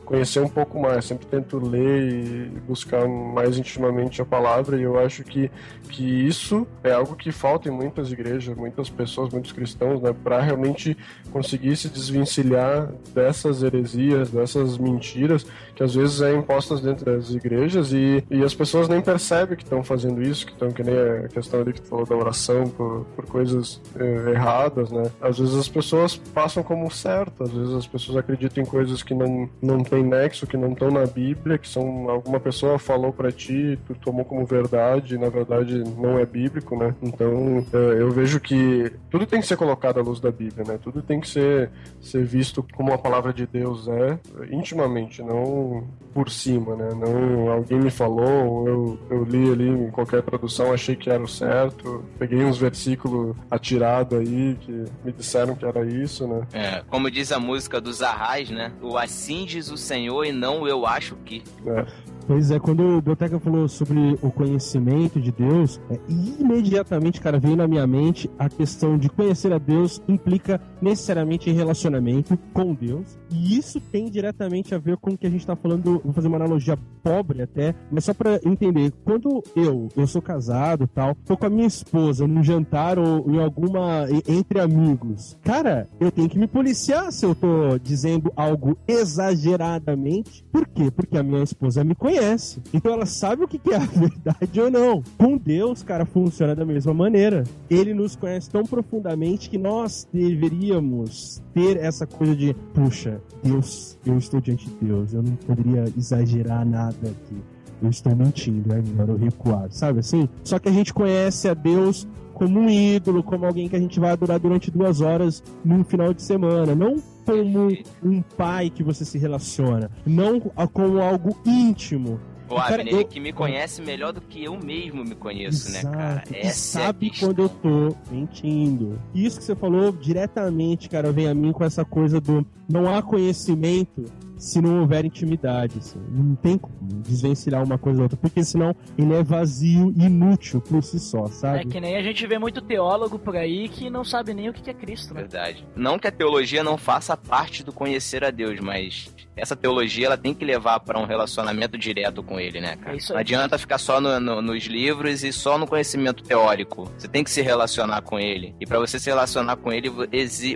[0.04, 4.76] conhecer um pouco mais, sempre tento ler e buscar mais intimamente a palavra.
[4.76, 5.50] E eu acho que
[5.92, 10.40] que isso é algo que falta em muitas igrejas, muitas pessoas, muitos cristãos, né, para
[10.40, 10.96] realmente
[11.30, 17.92] conseguir se desvencilhar dessas heresias, dessas mentiras que às vezes é impostas dentro das igrejas
[17.92, 21.28] e, e as pessoas nem percebem que estão fazendo isso, que estão que nem a
[21.28, 25.10] questão ali que tu falou da oração por, por coisas é, erradas, né?
[25.20, 29.14] Às vezes as pessoas passam como certo, às vezes as pessoas acreditam em coisas que
[29.14, 33.32] não, não tem nexo, que não estão na Bíblia, que são alguma pessoa falou para
[33.32, 36.94] ti, tu tomou como verdade, e na verdade não é bíblico, né?
[37.02, 40.78] Então é, eu vejo que tudo tem que ser colocado à luz da Bíblia, né?
[40.82, 44.18] Tudo tem que ser, ser visto como a palavra de Deus é,
[44.50, 46.90] intimamente, não por cima, né?
[46.94, 51.28] Não alguém me falou, eu, eu li ali em qualquer tradução, achei que era o
[51.28, 56.46] certo, peguei uns versículos atirados aí que me disseram que era isso, né?
[56.52, 58.72] É, como diz a música dos Arrais, né?
[58.82, 61.42] O assim diz o Senhor e não eu acho que.
[61.66, 62.12] É.
[62.26, 67.56] Pois é, quando o Boteca falou sobre o conhecimento de Deus, é, imediatamente, cara, veio
[67.56, 73.18] na minha mente a questão de conhecer a Deus implica necessariamente relacionamento com Deus.
[73.28, 76.28] E isso tem diretamente a ver com o que a gente tá falando, vou fazer
[76.28, 81.36] uma analogia pobre até, mas só para entender, quando eu, eu sou casado tal, tô
[81.36, 86.38] com a minha esposa num jantar ou em alguma, entre amigos, cara, eu tenho que
[86.38, 90.44] me policiar se eu tô dizendo algo exageradamente.
[90.52, 90.90] Por quê?
[90.90, 92.62] Porque a minha esposa me conhece conhece.
[92.72, 95.02] Então ela sabe o que é a verdade ou não.
[95.18, 97.44] Com Deus, cara, funciona da mesma maneira.
[97.70, 104.11] Ele nos conhece tão profundamente que nós deveríamos ter essa coisa de, puxa, Deus, eu
[104.18, 107.36] estou diante de Deus, eu não poderia exagerar nada aqui.
[107.82, 110.28] Eu estou mentindo, é melhor eu recuar, sabe assim?
[110.44, 113.98] Só que a gente conhece a Deus como um ídolo, como alguém que a gente
[113.98, 116.74] vai adorar durante duas horas num final de semana.
[116.74, 117.68] Não como
[118.02, 122.20] um pai que você se relaciona, não como algo íntimo.
[122.52, 123.04] O Abner, eu...
[123.04, 125.86] que me conhece melhor do que eu mesmo me conheço, Exato.
[125.86, 126.22] né, cara?
[126.32, 129.00] Essa e sabe é quando eu tô mentindo.
[129.14, 133.02] Isso que você falou diretamente, cara, vem a mim com essa coisa do não há
[133.02, 134.04] conhecimento
[134.42, 135.78] se não houver intimidade.
[135.78, 136.00] Assim.
[136.10, 140.60] Não tem como desvencilhar uma coisa ou outra, porque senão ele é vazio e inútil
[140.60, 141.60] por si só, sabe?
[141.60, 144.52] É que nem a gente vê muito teólogo por aí que não sabe nem o
[144.52, 145.20] que é Cristo, né?
[145.20, 145.64] Verdade.
[145.76, 150.16] Não que a teologia não faça parte do conhecer a Deus, mas essa teologia ela
[150.16, 152.96] tem que levar para um relacionamento direto com ele, né, cara?
[152.96, 156.90] É não adianta ficar só no, no, nos livros e só no conhecimento teórico.
[156.96, 158.54] Você tem que se relacionar com ele.
[158.60, 159.90] E para você se relacionar com ele,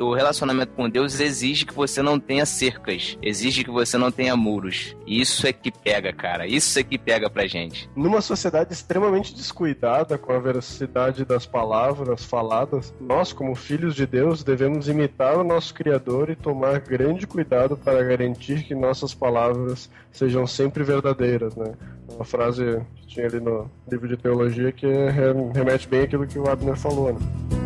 [0.01, 4.37] o relacionamento com Deus exige que você não tenha cercas, exige que você não tenha
[4.37, 4.97] muros.
[5.07, 6.47] Isso é que pega, cara.
[6.47, 7.89] Isso é que pega pra gente.
[7.97, 14.43] Numa sociedade extremamente descuidada com a veracidade das palavras faladas, nós, como filhos de Deus,
[14.43, 20.47] devemos imitar o nosso Criador e tomar grande cuidado para garantir que nossas palavras sejam
[20.47, 21.73] sempre verdadeiras, né?
[22.13, 24.87] Uma frase que tinha ali no livro de teologia que
[25.55, 27.66] remete bem àquilo que o Abner falou, né?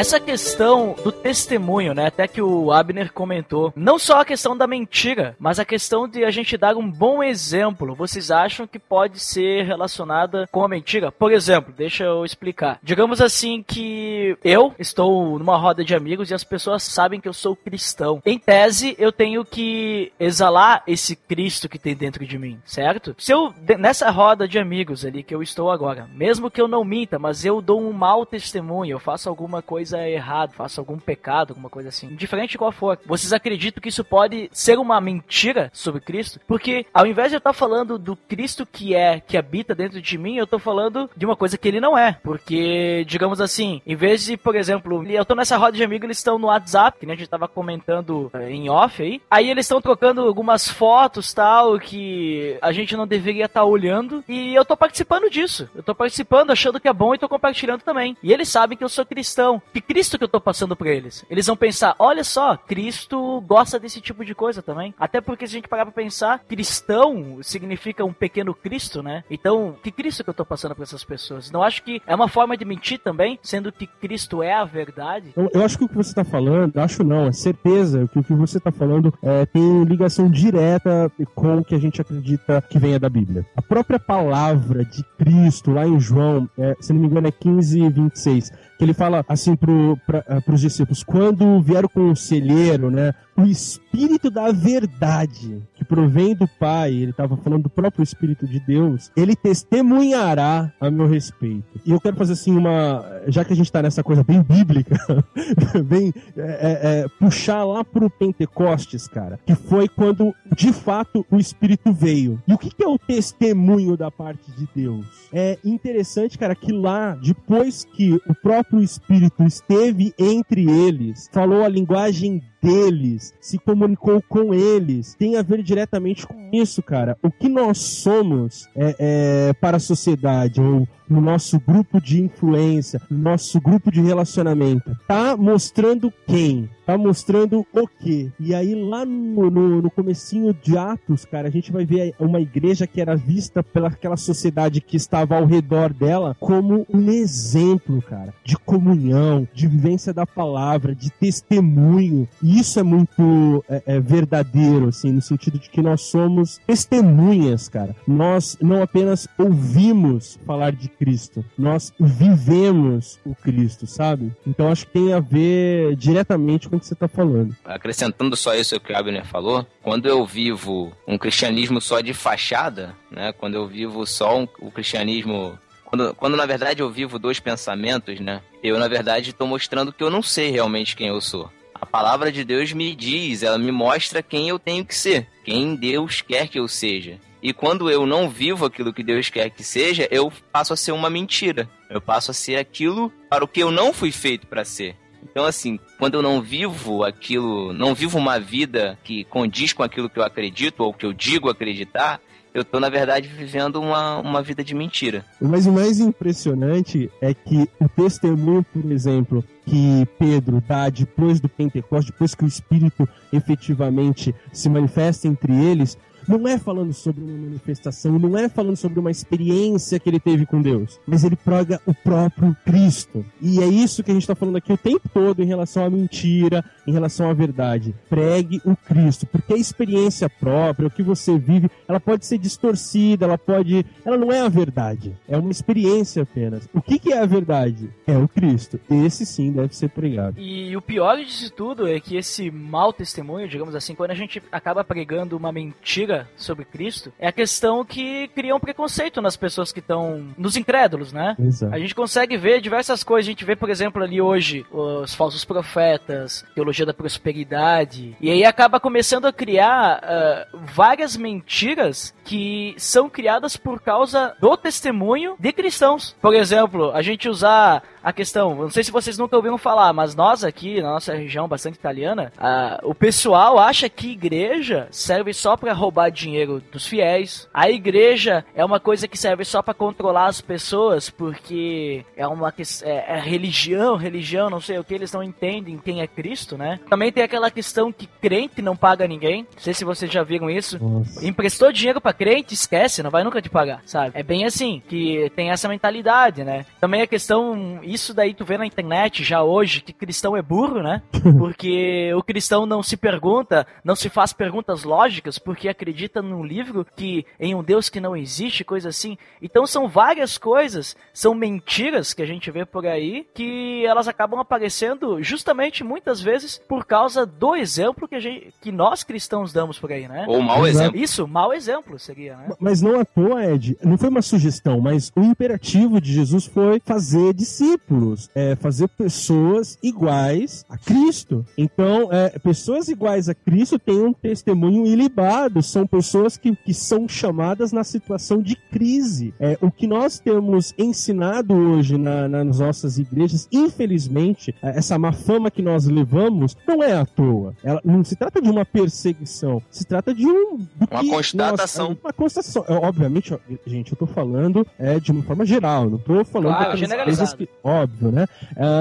[0.00, 2.06] Essa questão do testemunho, né?
[2.06, 3.70] Até que o Abner comentou.
[3.76, 7.22] Não só a questão da mentira, mas a questão de a gente dar um bom
[7.22, 7.94] exemplo.
[7.94, 11.12] Vocês acham que pode ser relacionada com a mentira?
[11.12, 12.78] Por exemplo, deixa eu explicar.
[12.82, 17.34] Digamos assim que eu estou numa roda de amigos e as pessoas sabem que eu
[17.34, 18.22] sou cristão.
[18.24, 23.14] Em tese, eu tenho que exalar esse Cristo que tem dentro de mim, certo?
[23.18, 26.84] Se eu, nessa roda de amigos ali que eu estou agora, mesmo que eu não
[26.84, 30.98] minta, mas eu dou um mau testemunho, eu faço alguma coisa coisa errada, faça algum
[30.98, 35.00] pecado, alguma coisa assim, indiferente de qual for, vocês acreditam que isso pode ser uma
[35.00, 36.40] mentira sobre Cristo?
[36.46, 40.18] Porque ao invés de eu estar falando do Cristo que é, que habita dentro de
[40.18, 42.18] mim, eu estou falando de uma coisa que ele não é.
[42.22, 46.18] Porque, digamos assim, em vez de, por exemplo, eu tô nessa roda de amigos, eles
[46.18, 49.20] estão no WhatsApp, que nem a gente tava comentando eh, em off aí.
[49.30, 54.22] Aí eles estão trocando algumas fotos tal que a gente não deveria estar olhando.
[54.28, 55.68] E eu tô participando disso.
[55.74, 58.16] Eu tô participando, achando que é bom e tô compartilhando também.
[58.22, 59.60] E eles sabem que eu sou cristão.
[59.80, 61.24] Que Cristo que eu tô passando pra eles.
[61.30, 64.94] Eles vão pensar, olha só, Cristo gosta desse tipo de coisa também.
[64.98, 69.24] Até porque se a gente parar pra pensar, cristão significa um pequeno Cristo, né?
[69.30, 71.50] Então, que Cristo que eu tô passando pra essas pessoas?
[71.50, 75.32] Não acho que é uma forma de mentir também, sendo que Cristo é a verdade.
[75.34, 78.24] Eu, eu acho que o que você está falando, acho não, é certeza que o
[78.24, 82.78] que você está falando é, tem ligação direta com o que a gente acredita que
[82.78, 83.46] venha da Bíblia.
[83.56, 87.80] A própria palavra de Cristo, lá em João, é, se não me engano, é 15
[87.80, 93.12] e 26, que ele fala assim para pro, os discípulos: quando vier o conselheiro, né,
[93.40, 98.60] o Espírito da Verdade, que provém do Pai, ele estava falando do próprio Espírito de
[98.60, 101.80] Deus, ele testemunhará a meu respeito.
[101.84, 103.22] E eu quero fazer assim uma.
[103.28, 104.96] Já que a gente está nessa coisa bem bíblica,
[105.84, 106.12] bem.
[106.36, 111.92] É, é, é, puxar lá pro Pentecostes, cara, que foi quando de fato o Espírito
[111.92, 112.40] veio.
[112.46, 115.06] E o que, que é o testemunho da parte de Deus?
[115.32, 121.68] É interessante, cara, que lá, depois que o próprio Espírito esteve entre eles, falou a
[121.68, 127.16] linguagem deles, se comunicou com eles, tem a ver diretamente com isso, cara.
[127.22, 133.00] O que nós somos é, é, para a sociedade, ou no nosso grupo de influência,
[133.10, 136.70] no nosso grupo de relacionamento, tá mostrando quem?
[136.86, 138.30] Tá mostrando o quê?
[138.38, 142.40] E aí lá no, no, no comecinho de Atos, cara, a gente vai ver uma
[142.40, 148.32] igreja que era vista pelaquela sociedade que estava ao redor dela como um exemplo, cara,
[148.44, 152.28] de comunhão, de vivência da palavra, de testemunho.
[152.42, 157.68] E isso é muito é, é verdadeiro, assim, no sentido de que nós somos testemunhas,
[157.68, 157.94] cara.
[158.06, 161.44] Nós não apenas ouvimos falar de Cristo.
[161.58, 164.32] Nós vivemos o Cristo, sabe?
[164.46, 167.54] Então acho que tem a ver diretamente com o que você está falando.
[167.64, 172.94] Acrescentando só isso que o Abner falou, quando eu vivo um cristianismo só de fachada,
[173.10, 173.32] né?
[173.32, 178.20] Quando eu vivo só um, o cristianismo quando, quando, na verdade eu vivo dois pensamentos,
[178.20, 178.40] né?
[178.62, 181.50] Eu na verdade estou mostrando que eu não sei realmente quem eu sou.
[181.80, 185.74] A palavra de Deus me diz, ela me mostra quem eu tenho que ser, quem
[185.74, 187.18] Deus quer que eu seja.
[187.42, 190.92] E quando eu não vivo aquilo que Deus quer que seja, eu passo a ser
[190.92, 191.70] uma mentira.
[191.88, 194.94] Eu passo a ser aquilo para o que eu não fui feito para ser.
[195.22, 200.10] Então, assim, quando eu não vivo aquilo, não vivo uma vida que condiz com aquilo
[200.10, 202.20] que eu acredito ou que eu digo acreditar,
[202.52, 205.24] eu tô, na verdade, vivendo uma, uma vida de mentira.
[205.40, 211.48] Mas o mais impressionante é que o testemunho, por exemplo, que Pedro dá depois do
[211.48, 215.96] Pentecostes, depois que o Espírito efetivamente se manifesta entre eles,
[216.28, 220.46] não é falando sobre uma manifestação, não é falando sobre uma experiência que ele teve
[220.46, 223.24] com Deus, mas ele proga o próprio Cristo.
[223.40, 225.90] E é isso que a gente está falando aqui o tempo todo em relação à
[225.90, 227.94] mentira, em relação à verdade.
[228.08, 233.24] Pregue o Cristo, porque a experiência própria, o que você vive, ela pode ser distorcida,
[233.24, 233.84] ela pode.
[234.04, 236.68] Ela não é a verdade, é uma experiência apenas.
[236.72, 237.90] O que, que é a verdade?
[238.06, 238.80] É o Cristo.
[238.90, 240.40] Esse sim deve ser pregado.
[240.40, 244.42] E o pior disso tudo é que esse mau testemunho, digamos assim, quando a gente
[244.50, 249.72] acaba pregando uma mentira sobre Cristo é a questão que cria um preconceito nas pessoas
[249.72, 251.36] que estão nos incrédulos, né?
[251.38, 251.74] Exato.
[251.74, 253.28] A gente consegue ver diversas coisas.
[253.28, 258.44] A gente vê, por exemplo, ali hoje os falsos profetas, teologia da prosperidade, e aí
[258.44, 265.52] acaba começando a criar uh, várias mentiras que são criadas por causa do testemunho de
[265.52, 266.16] cristãos.
[266.20, 270.14] Por exemplo, a gente usar a questão, não sei se vocês nunca ouviram falar, mas
[270.14, 275.56] nós aqui na nossa região bastante italiana, uh, o pessoal acha que igreja serve só
[275.56, 277.48] para roubar dinheiro dos fiéis.
[277.52, 282.52] A igreja é uma coisa que serve só para controlar as pessoas, porque é uma
[282.82, 286.80] é, é religião, religião, não sei o que, eles não entendem quem é Cristo, né?
[286.88, 289.46] Também tem aquela questão que crente não paga ninguém.
[289.54, 290.82] Não sei se vocês já viram isso.
[290.82, 291.26] Nossa.
[291.26, 294.12] Emprestou dinheiro para crente, esquece, não vai nunca te pagar, sabe?
[294.14, 296.64] É bem assim, que tem essa mentalidade, né?
[296.80, 300.82] Também a questão isso daí tu vê na internet já hoje que cristão é burro,
[300.82, 301.02] né?
[301.38, 306.44] Porque o cristão não se pergunta, não se faz perguntas lógicas, porque acredita acredita num
[306.44, 309.18] livro que em um Deus que não existe, coisa assim.
[309.42, 314.40] Então são várias coisas, são mentiras que a gente vê por aí que elas acabam
[314.40, 319.78] aparecendo justamente muitas vezes por causa do exemplo que, a gente, que nós cristãos damos
[319.78, 320.24] por aí, né?
[320.28, 320.98] Ou mau exemplo.
[320.98, 322.50] Isso, mau exemplo seria, né?
[322.58, 326.80] Mas não à toa, Ed, não foi uma sugestão, mas o imperativo de Jesus foi
[326.84, 331.44] fazer discípulos, é, fazer pessoas iguais a Cristo.
[331.58, 337.08] Então, é, pessoas iguais a Cristo têm um testemunho ilibado, são pessoas que, que são
[337.08, 339.32] chamadas na situação de crise.
[339.40, 345.12] É, o que nós temos ensinado hoje na- nas nossas igrejas, infelizmente, é, essa má
[345.12, 347.54] fama que nós levamos não é à toa.
[347.64, 351.88] Ela não se trata de uma perseguição, se trata de um do Uma que constatação.
[351.90, 352.64] nós- uma constatação.
[352.68, 356.56] É, Obviamente, ó, gente, eu tô falando é, de uma forma geral, não tô falando
[356.56, 357.36] Claro, generalizado.
[357.36, 357.48] coisas que.
[357.62, 358.26] Óbvio, né?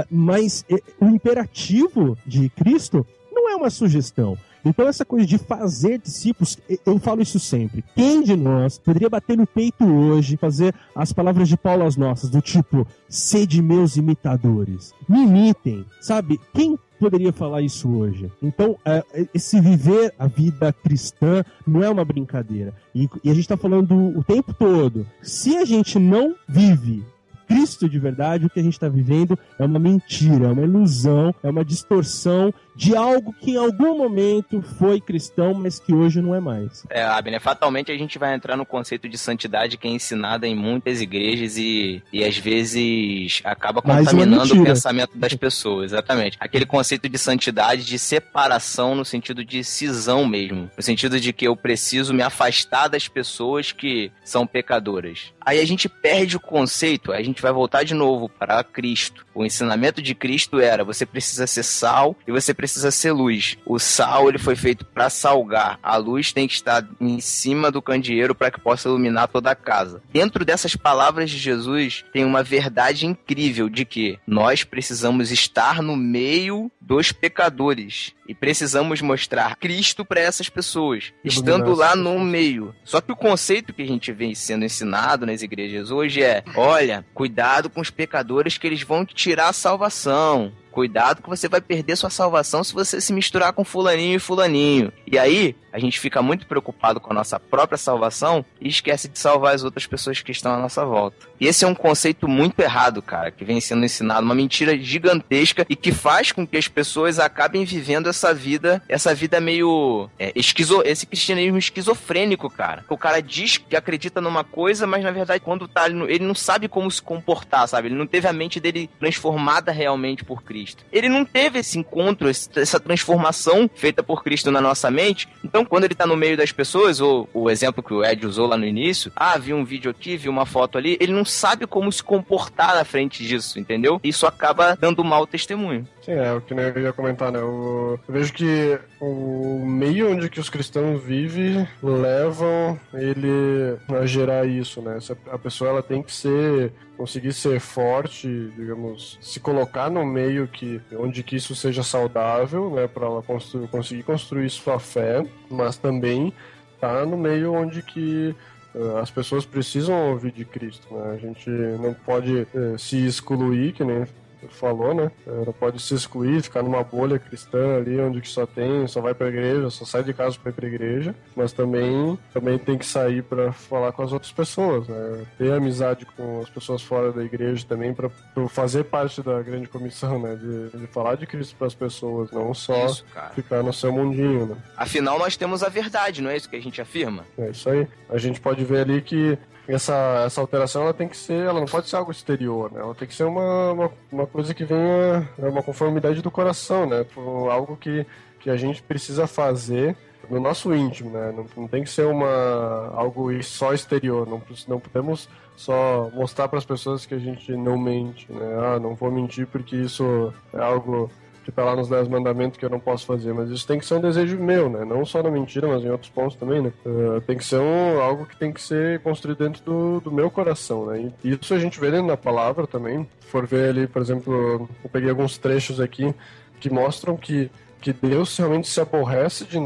[0.10, 4.38] Mas é, o imperativo de Cristo não é uma sugestão.
[4.64, 7.84] Então, essa coisa de fazer discípulos, eu falo isso sempre.
[7.96, 12.30] Quem de nós poderia bater no peito hoje, fazer as palavras de Paulo às nossas,
[12.30, 16.40] do tipo, sede meus imitadores, me imitem, sabe?
[16.54, 18.30] Quem poderia falar isso hoje?
[18.42, 22.74] Então, é, esse viver a vida cristã não é uma brincadeira.
[22.94, 25.08] E a gente está falando o tempo todo.
[25.22, 27.04] Se a gente não vive
[27.50, 31.34] Cristo de verdade, o que a gente está vivendo é uma mentira, é uma ilusão,
[31.42, 36.34] é uma distorção de algo que em algum momento foi cristão, mas que hoje não
[36.34, 36.86] é mais.
[36.90, 40.56] É, Abner, fatalmente a gente vai entrar no conceito de santidade que é ensinada em
[40.56, 46.38] muitas igrejas e, e às vezes acaba contaminando o pensamento das pessoas, exatamente.
[46.40, 51.46] Aquele conceito de santidade de separação no sentido de cisão mesmo, no sentido de que
[51.46, 55.34] eu preciso me afastar das pessoas que são pecadoras.
[55.46, 59.26] Aí a gente perde o conceito, a gente vai voltar de novo para Cristo.
[59.36, 63.58] O ensinamento de Cristo era: você precisa ser sal e você precisa ser luz.
[63.66, 65.80] O sal ele foi feito para salgar.
[65.82, 69.56] A luz tem que estar em cima do candeeiro para que possa iluminar toda a
[69.56, 70.02] casa.
[70.12, 75.96] Dentro dessas palavras de Jesus tem uma verdade incrível de que nós precisamos estar no
[75.96, 82.76] meio dos pecadores e precisamos mostrar Cristo para essas pessoas, estando lá no meio.
[82.84, 87.06] Só que o conceito que a gente vem sendo ensinado nas igrejas hoje é: olha,
[87.14, 90.52] cuidado com os pecadores que eles vão te tirar a salvação.
[90.80, 94.94] Cuidado que você vai perder sua salvação se você se misturar com fulaninho e fulaninho.
[95.06, 99.20] E aí, a gente fica muito preocupado com a nossa própria salvação e esquece de
[99.20, 101.28] salvar as outras pessoas que estão à nossa volta.
[101.40, 105.66] E esse é um conceito muito errado, cara, que vem sendo ensinado, uma mentira gigantesca
[105.70, 110.32] e que faz com que as pessoas acabem vivendo essa vida, essa vida meio é,
[110.36, 112.84] esquizo, esse cristianismo esquizofrênico, cara.
[112.90, 116.68] O cara diz que acredita numa coisa, mas na verdade quando tá ele não sabe
[116.68, 117.88] como se comportar, sabe?
[117.88, 120.69] Ele não teve a mente dele transformada realmente por Cristo.
[120.92, 125.28] Ele não teve esse encontro, essa transformação feita por Cristo na nossa mente.
[125.44, 128.48] Então, quando ele tá no meio das pessoas, ou o exemplo que o Ed usou
[128.48, 131.66] lá no início, ah, vi um vídeo aqui, vi uma foto ali, ele não sabe
[131.68, 134.00] como se comportar na frente disso, entendeu?
[134.04, 135.88] Isso acaba dando mau testemunho.
[136.02, 137.40] Sim, é o que eu ia comentar, né?
[137.40, 144.82] Eu vejo que o meio onde que os cristãos vivem levam ele a gerar isso,
[144.82, 144.98] né?
[145.32, 150.82] A pessoa ela tem que ser conseguir ser forte, digamos, se colocar no meio que
[150.98, 156.34] onde que isso seja saudável, né, para ela constru- conseguir construir sua fé, mas também
[156.80, 158.36] tá no meio onde que
[158.76, 161.12] eh, as pessoas precisam ouvir de Cristo, né?
[161.14, 164.06] A gente não pode eh, se excluir, que nem
[164.50, 165.12] falou, né?
[165.26, 169.14] Não pode se excluir, ficar numa bolha cristã ali onde que só tem, só vai
[169.14, 172.86] pra igreja, só sai de casa pra ir pra igreja, mas também também tem que
[172.86, 175.26] sair pra falar com as outras pessoas, né?
[175.38, 179.68] Ter amizade com as pessoas fora da igreja também pra pra fazer parte da grande
[179.68, 180.36] comissão, né?
[180.36, 184.58] De, de falar de Cristo pras pessoas, não só Isso, ficar no seu mundinho, né?
[184.76, 187.26] Afinal, nós temos a verdade, não é isso que a gente afirma?
[187.38, 187.88] É isso aí.
[188.10, 189.38] A gente pode ver ali que
[189.74, 192.80] essa, essa alteração ela tem que ser, ela não pode ser algo exterior, né?
[192.82, 196.88] Ela tem que ser uma, uma, uma coisa que venha, é uma conformidade do coração,
[196.88, 197.04] né?
[197.04, 198.06] Por algo que,
[198.40, 199.96] que a gente precisa fazer
[200.30, 201.32] no nosso íntimo, né?
[201.36, 206.58] Não, não tem que ser uma algo só exterior, não, não podemos só mostrar para
[206.58, 208.58] as pessoas que a gente não mente, né?
[208.60, 211.12] Ah, não vou mentir porque isso é algo
[211.50, 213.86] que tá lá nos Dez Mandamentos que eu não posso fazer, mas isso tem que
[213.86, 214.86] ser um desejo meu, né?
[214.86, 216.72] Não só na mentira, mas em outros pontos também, né?
[216.86, 220.30] Uh, tem que ser um, algo que tem que ser construído dentro do, do meu
[220.30, 221.12] coração, né?
[221.24, 223.08] E isso a gente vê dentro da palavra também.
[223.22, 226.14] Se for ver ali, por exemplo, eu peguei alguns trechos aqui
[226.60, 227.50] que mostram que,
[227.82, 229.58] que Deus realmente se aborrece de,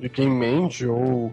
[0.00, 1.32] de quem mente ou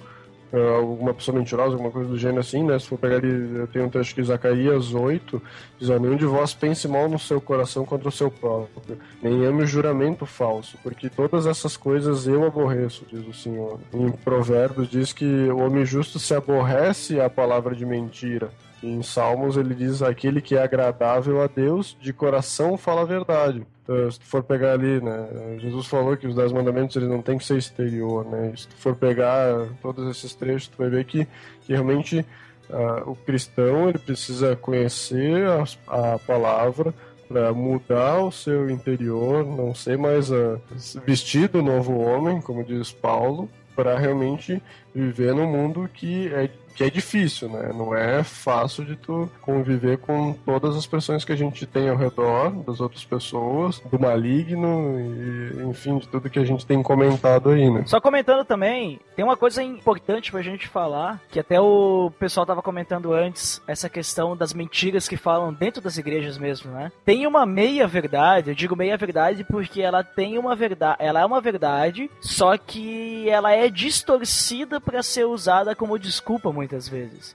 [0.51, 2.79] alguma pessoa mentirosa, alguma coisa do gênero assim, né?
[2.79, 5.41] Se for pegar ali, eu tenho um texto que Zacarias 8,
[5.79, 9.63] diz, nenhum de vós pense mal no seu coração contra o seu próprio, nem ame
[9.63, 13.79] o juramento falso, porque todas essas coisas eu aborreço, diz o Senhor.
[13.93, 18.49] Em Provérbios diz que o homem justo se aborrece a palavra de mentira.
[18.81, 23.65] Em Salmos ele diz aquele que é agradável a Deus, de coração fala a verdade.
[23.83, 27.21] Então, se tu for pegar ali, né, Jesus falou que os dez mandamentos eles não
[27.21, 28.53] tem que ser exterior, né?
[28.55, 31.25] Se tu for pegar todos esses trechos, tu vai ver que,
[31.61, 32.25] que realmente
[32.69, 36.93] uh, o cristão ele precisa conhecer a, a palavra
[37.29, 40.61] para mudar o seu interior, não ser mais uh,
[41.05, 44.61] vestido novo homem, como diz Paulo, para realmente
[44.93, 47.71] viver num mundo que é que é difícil, né?
[47.73, 51.97] Não é fácil de tu conviver com todas as pressões que a gente tem ao
[51.97, 57.49] redor, das outras pessoas, do maligno e, enfim, de tudo que a gente tem comentado
[57.49, 57.81] aí, né?
[57.87, 62.61] Só comentando também, tem uma coisa importante pra gente falar, que até o pessoal tava
[62.61, 66.91] comentando antes, essa questão das mentiras que falam dentro das igrejas mesmo, né?
[67.03, 71.25] Tem uma meia verdade, eu digo meia verdade porque ela tem uma verdade, ela é
[71.25, 77.33] uma verdade, só que ela é distorcida para ser usada como desculpa muitas vezes.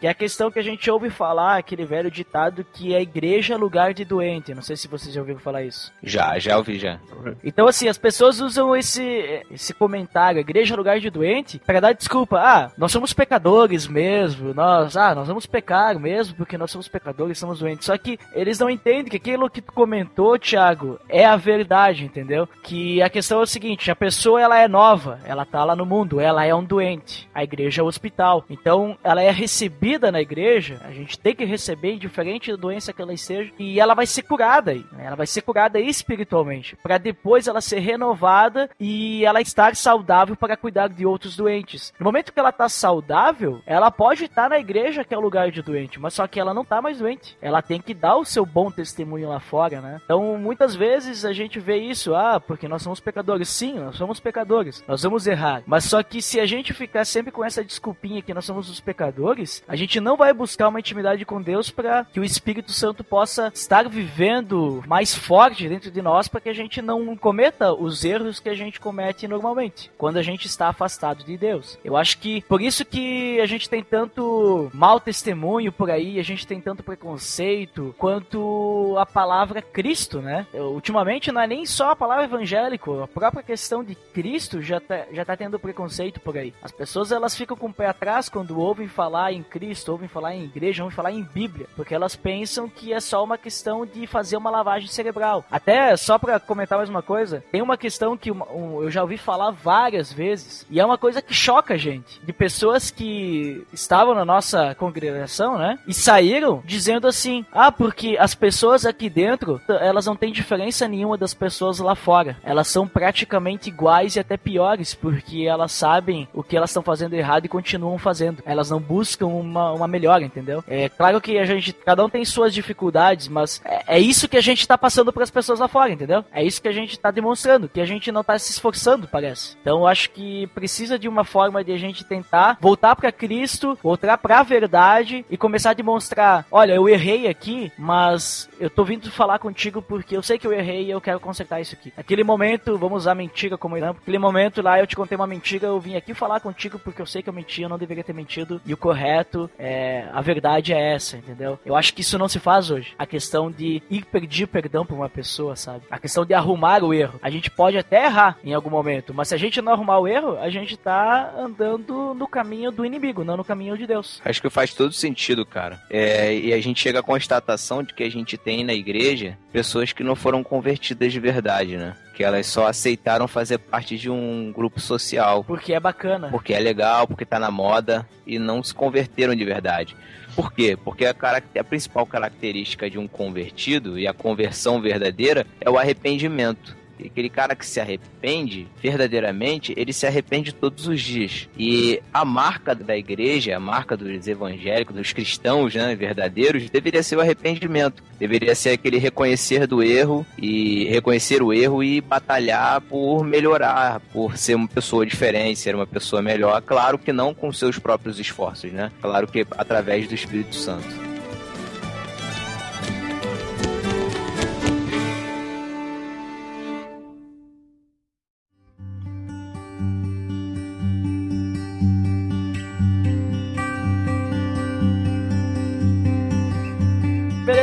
[0.00, 3.52] Que é a questão que a gente ouve falar, aquele velho ditado que a igreja
[3.52, 4.54] é lugar de doente.
[4.54, 5.92] Não sei se vocês já ouviram falar isso.
[6.02, 6.98] Já, já ouvi já.
[7.44, 11.92] Então, assim, as pessoas usam esse, esse comentário, igreja é lugar de doente, para dar
[11.92, 12.38] desculpa.
[12.40, 14.54] Ah, nós somos pecadores mesmo.
[14.54, 17.84] Nós, ah, nós vamos pecar mesmo porque nós somos pecadores, somos doentes.
[17.84, 22.48] Só que eles não entendem que aquilo que tu comentou, Thiago, é a verdade, entendeu?
[22.62, 25.84] Que a questão é o seguinte, a pessoa ela é nova, ela tá lá no
[25.84, 27.28] mundo, ela é um doente.
[27.34, 28.46] A igreja é o hospital.
[28.48, 32.92] Então, ela é recebida recebida na igreja, a gente tem que receber, indiferente da doença
[32.92, 34.84] que ela esteja, e ela vai ser curada aí.
[34.92, 35.06] Né?
[35.06, 40.56] Ela vai ser curada espiritualmente, para depois ela ser renovada e ela estar saudável para
[40.56, 41.92] cuidar de outros doentes.
[41.98, 45.50] No momento que ela está saudável, ela pode estar na igreja, que é o lugar
[45.50, 47.36] de doente, mas só que ela não está mais doente.
[47.40, 50.00] Ela tem que dar o seu bom testemunho lá fora, né?
[50.04, 53.48] Então, muitas vezes a gente vê isso, ah, porque nós somos pecadores.
[53.48, 54.84] Sim, nós somos pecadores.
[54.86, 55.62] Nós vamos errar.
[55.66, 58.80] Mas só que se a gente ficar sempre com essa desculpinha que nós somos os
[58.80, 63.02] pecadores, a gente não vai buscar uma intimidade com Deus para que o Espírito Santo
[63.02, 68.04] possa estar vivendo mais forte dentro de nós para que a gente não cometa os
[68.04, 71.78] erros que a gente comete normalmente quando a gente está afastado de Deus.
[71.82, 76.22] Eu acho que por isso que a gente tem tanto mau testemunho por aí, a
[76.22, 80.46] gente tem tanto preconceito quanto a palavra Cristo, né?
[80.52, 85.06] Ultimamente não é nem só a palavra evangélico, a própria questão de Cristo já tá,
[85.12, 86.52] já tá tendo preconceito por aí.
[86.62, 90.08] As pessoas elas ficam com o pé atrás quando ouvem falar em Cristo Cristo, ouvem
[90.08, 93.86] falar em igreja, ouvem falar em Bíblia, porque elas pensam que é só uma questão
[93.86, 95.44] de fazer uma lavagem cerebral.
[95.48, 99.52] Até só para comentar mais uma coisa, tem uma questão que eu já ouvi falar
[99.52, 104.24] várias vezes e é uma coisa que choca a gente, de pessoas que estavam na
[104.24, 110.16] nossa congregação, né, e saíram dizendo assim: "Ah, porque as pessoas aqui dentro, elas não
[110.16, 112.36] têm diferença nenhuma das pessoas lá fora.
[112.42, 117.14] Elas são praticamente iguais e até piores, porque elas sabem o que elas estão fazendo
[117.14, 118.42] errado e continuam fazendo.
[118.44, 120.64] Elas não buscam uma uma, uma melhora, entendeu?
[120.66, 124.36] É claro que a gente, cada um tem suas dificuldades, mas é, é isso que
[124.36, 126.24] a gente tá passando para as pessoas lá fora, entendeu?
[126.32, 129.56] É isso que a gente tá demonstrando, que a gente não tá se esforçando, parece.
[129.60, 133.78] Então eu acho que precisa de uma forma de a gente tentar voltar para Cristo,
[133.82, 138.84] voltar para a verdade e começar a demonstrar, olha, eu errei aqui, mas eu tô
[138.84, 141.92] vindo falar contigo porque eu sei que eu errei e eu quero consertar isso aqui.
[141.96, 145.66] Aquele momento, vamos usar mentira como exemplo, aquele momento lá eu te contei uma mentira,
[145.66, 148.12] eu vim aqui falar contigo porque eu sei que eu menti, eu não deveria ter
[148.12, 151.58] mentido e o correto é, a verdade é essa, entendeu?
[151.64, 152.94] Eu acho que isso não se faz hoje.
[152.98, 155.84] A questão de ir pedir perdão pra uma pessoa, sabe?
[155.90, 157.18] A questão de arrumar o erro.
[157.22, 160.08] A gente pode até errar em algum momento, mas se a gente não arrumar o
[160.08, 164.20] erro, a gente tá andando no caminho do inimigo, não no caminho de Deus.
[164.24, 165.80] Acho que faz todo sentido, cara.
[165.90, 169.92] É, e a gente chega à constatação de que a gente tem na igreja pessoas
[169.92, 171.96] que não foram convertidas de verdade, né?
[172.20, 175.42] Que elas só aceitaram fazer parte de um grupo social.
[175.42, 176.28] Porque é bacana.
[176.28, 179.96] Porque é legal, porque tá na moda e não se converteram de verdade.
[180.36, 180.76] Por quê?
[180.76, 181.14] Porque a,
[181.58, 186.76] a principal característica de um convertido e a conversão verdadeira é o arrependimento
[187.06, 191.48] aquele cara que se arrepende, verdadeiramente, ele se arrepende todos os dias.
[191.58, 197.16] E a marca da igreja, a marca dos evangélicos, dos cristãos, né, verdadeiros, deveria ser
[197.16, 198.02] o arrependimento.
[198.18, 204.36] Deveria ser aquele reconhecer do erro e reconhecer o erro e batalhar por melhorar, por
[204.36, 206.60] ser uma pessoa diferente, ser uma pessoa melhor.
[206.62, 208.92] Claro que não com seus próprios esforços, né?
[209.00, 211.09] Claro que através do Espírito Santo.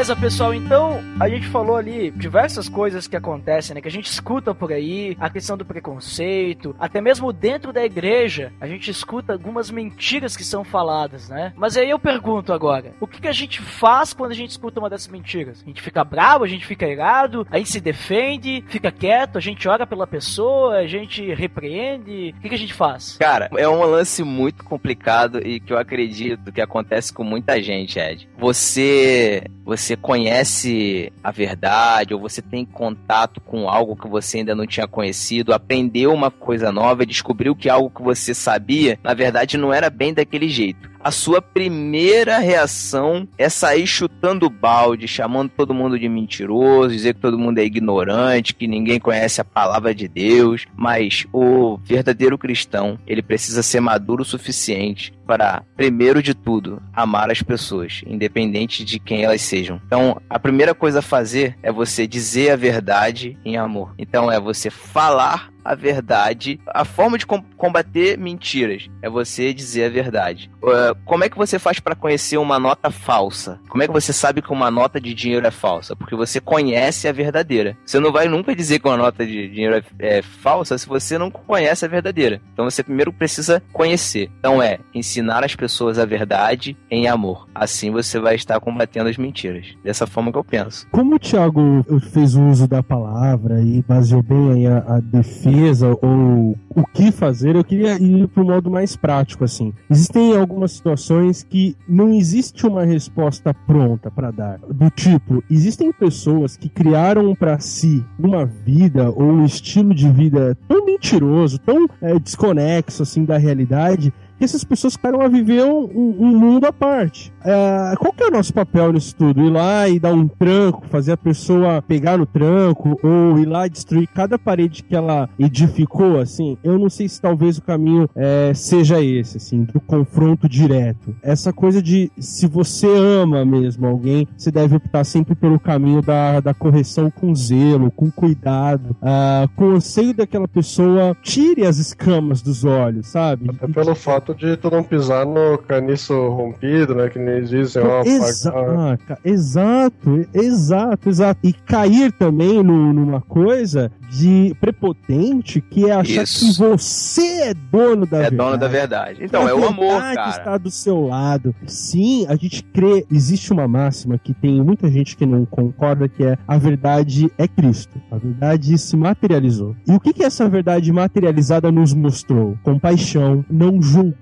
[0.08, 0.54] Beleza, pessoal.
[0.54, 3.82] Então, a gente falou ali diversas coisas que acontecem, né?
[3.82, 8.54] Que a gente escuta por aí, a questão do preconceito, até mesmo dentro da igreja,
[8.62, 11.54] a gente escuta algumas mentiras que são faladas, né?
[11.56, 14.80] Mas aí eu pergunto agora, o que, que a gente faz quando a gente escuta
[14.80, 15.64] uma dessas mentiras?
[15.64, 19.42] A gente fica bravo, a gente fica irado, a gente se defende, fica quieto, a
[19.42, 23.18] gente ora pela pessoa, a gente repreende, o que, que a gente faz?
[23.18, 27.98] Cara, é um lance muito complicado e que eu acredito que acontece com muita gente,
[27.98, 28.30] Ed.
[28.38, 34.66] Você você conhece a verdade ou você tem contato com algo que você ainda não
[34.66, 39.74] tinha conhecido, aprendeu uma coisa nova, descobriu que algo que você sabia, na verdade não
[39.74, 46.00] era bem daquele jeito a sua primeira reação é sair chutando balde, chamando todo mundo
[46.00, 50.66] de mentiroso, dizer que todo mundo é ignorante, que ninguém conhece a palavra de Deus.
[50.76, 57.30] Mas o verdadeiro cristão, ele precisa ser maduro o suficiente para, primeiro de tudo, amar
[57.30, 59.82] as pessoas, independente de quem elas sejam.
[59.86, 63.94] Então, a primeira coisa a fazer é você dizer a verdade em amor.
[63.98, 66.60] Então, é você falar a verdade.
[66.66, 70.50] A forma de combater mentiras é você dizer a verdade.
[70.64, 73.60] Uh, como é que você faz para conhecer uma nota falsa?
[73.68, 75.96] Como é que você sabe que uma nota de dinheiro é falsa?
[75.96, 77.78] Porque você conhece a verdadeira.
[77.86, 81.18] Você não vai nunca dizer que uma nota de dinheiro é, é falsa se você
[81.18, 82.42] não conhece a verdadeira.
[82.54, 84.32] Então você primeiro precisa conhecer.
[84.40, 87.46] Então é ensinar as pessoas a verdade em amor.
[87.54, 89.66] Assim você vai estar combatendo as mentiras.
[89.84, 90.88] Dessa forma que eu penso.
[90.92, 95.57] Como o Thiago fez o uso da palavra e baseou bem a, a defesa
[96.02, 99.74] ou o que fazer, eu queria ir para o modo mais prático assim.
[99.90, 104.60] Existem algumas situações que não existe uma resposta pronta para dar.
[104.60, 110.58] Do tipo, existem pessoas que criaram para si uma vida ou um estilo de vida
[110.68, 115.90] tão mentiroso, tão é, desconexo assim da realidade que essas pessoas ficaram a viver um,
[115.96, 117.34] um mundo à parte.
[117.44, 119.42] É, qual que é o nosso papel nisso tudo?
[119.44, 123.66] Ir lá e dar um tranco, fazer a pessoa pegar no tranco, ou ir lá
[123.66, 126.58] e destruir cada parede que ela edificou, assim?
[126.64, 131.16] Eu não sei se talvez o caminho é, seja esse, assim, do confronto direto.
[131.24, 136.40] Essa coisa de se você ama mesmo alguém, você deve optar sempre pelo caminho da,
[136.40, 142.42] da correção com zelo, com cuidado, uh, com o anseio daquela pessoa tire as escamas
[142.42, 143.50] dos olhos, sabe?
[143.50, 147.10] Até pelo fato fato de tu não pisar no caniço rompido, né?
[147.10, 148.02] Que nem dizem, ó.
[148.02, 151.40] Exa ah, exato, exato, exato.
[151.44, 156.46] E cair também no, numa coisa de prepotente que é achar Isso.
[156.46, 158.36] que você é dono da é verdade.
[158.36, 159.24] É dono da verdade.
[159.24, 160.30] Então, é o amor, cara.
[160.30, 161.54] está do seu lado.
[161.66, 163.06] Sim, a gente crê.
[163.12, 167.48] Existe uma máxima que tem muita gente que não concorda que é a verdade é
[167.48, 168.02] Cristo.
[168.12, 169.76] A verdade se materializou.
[169.88, 172.58] E o que que essa verdade materializada nos mostrou?
[172.64, 174.17] Compaixão, não julgar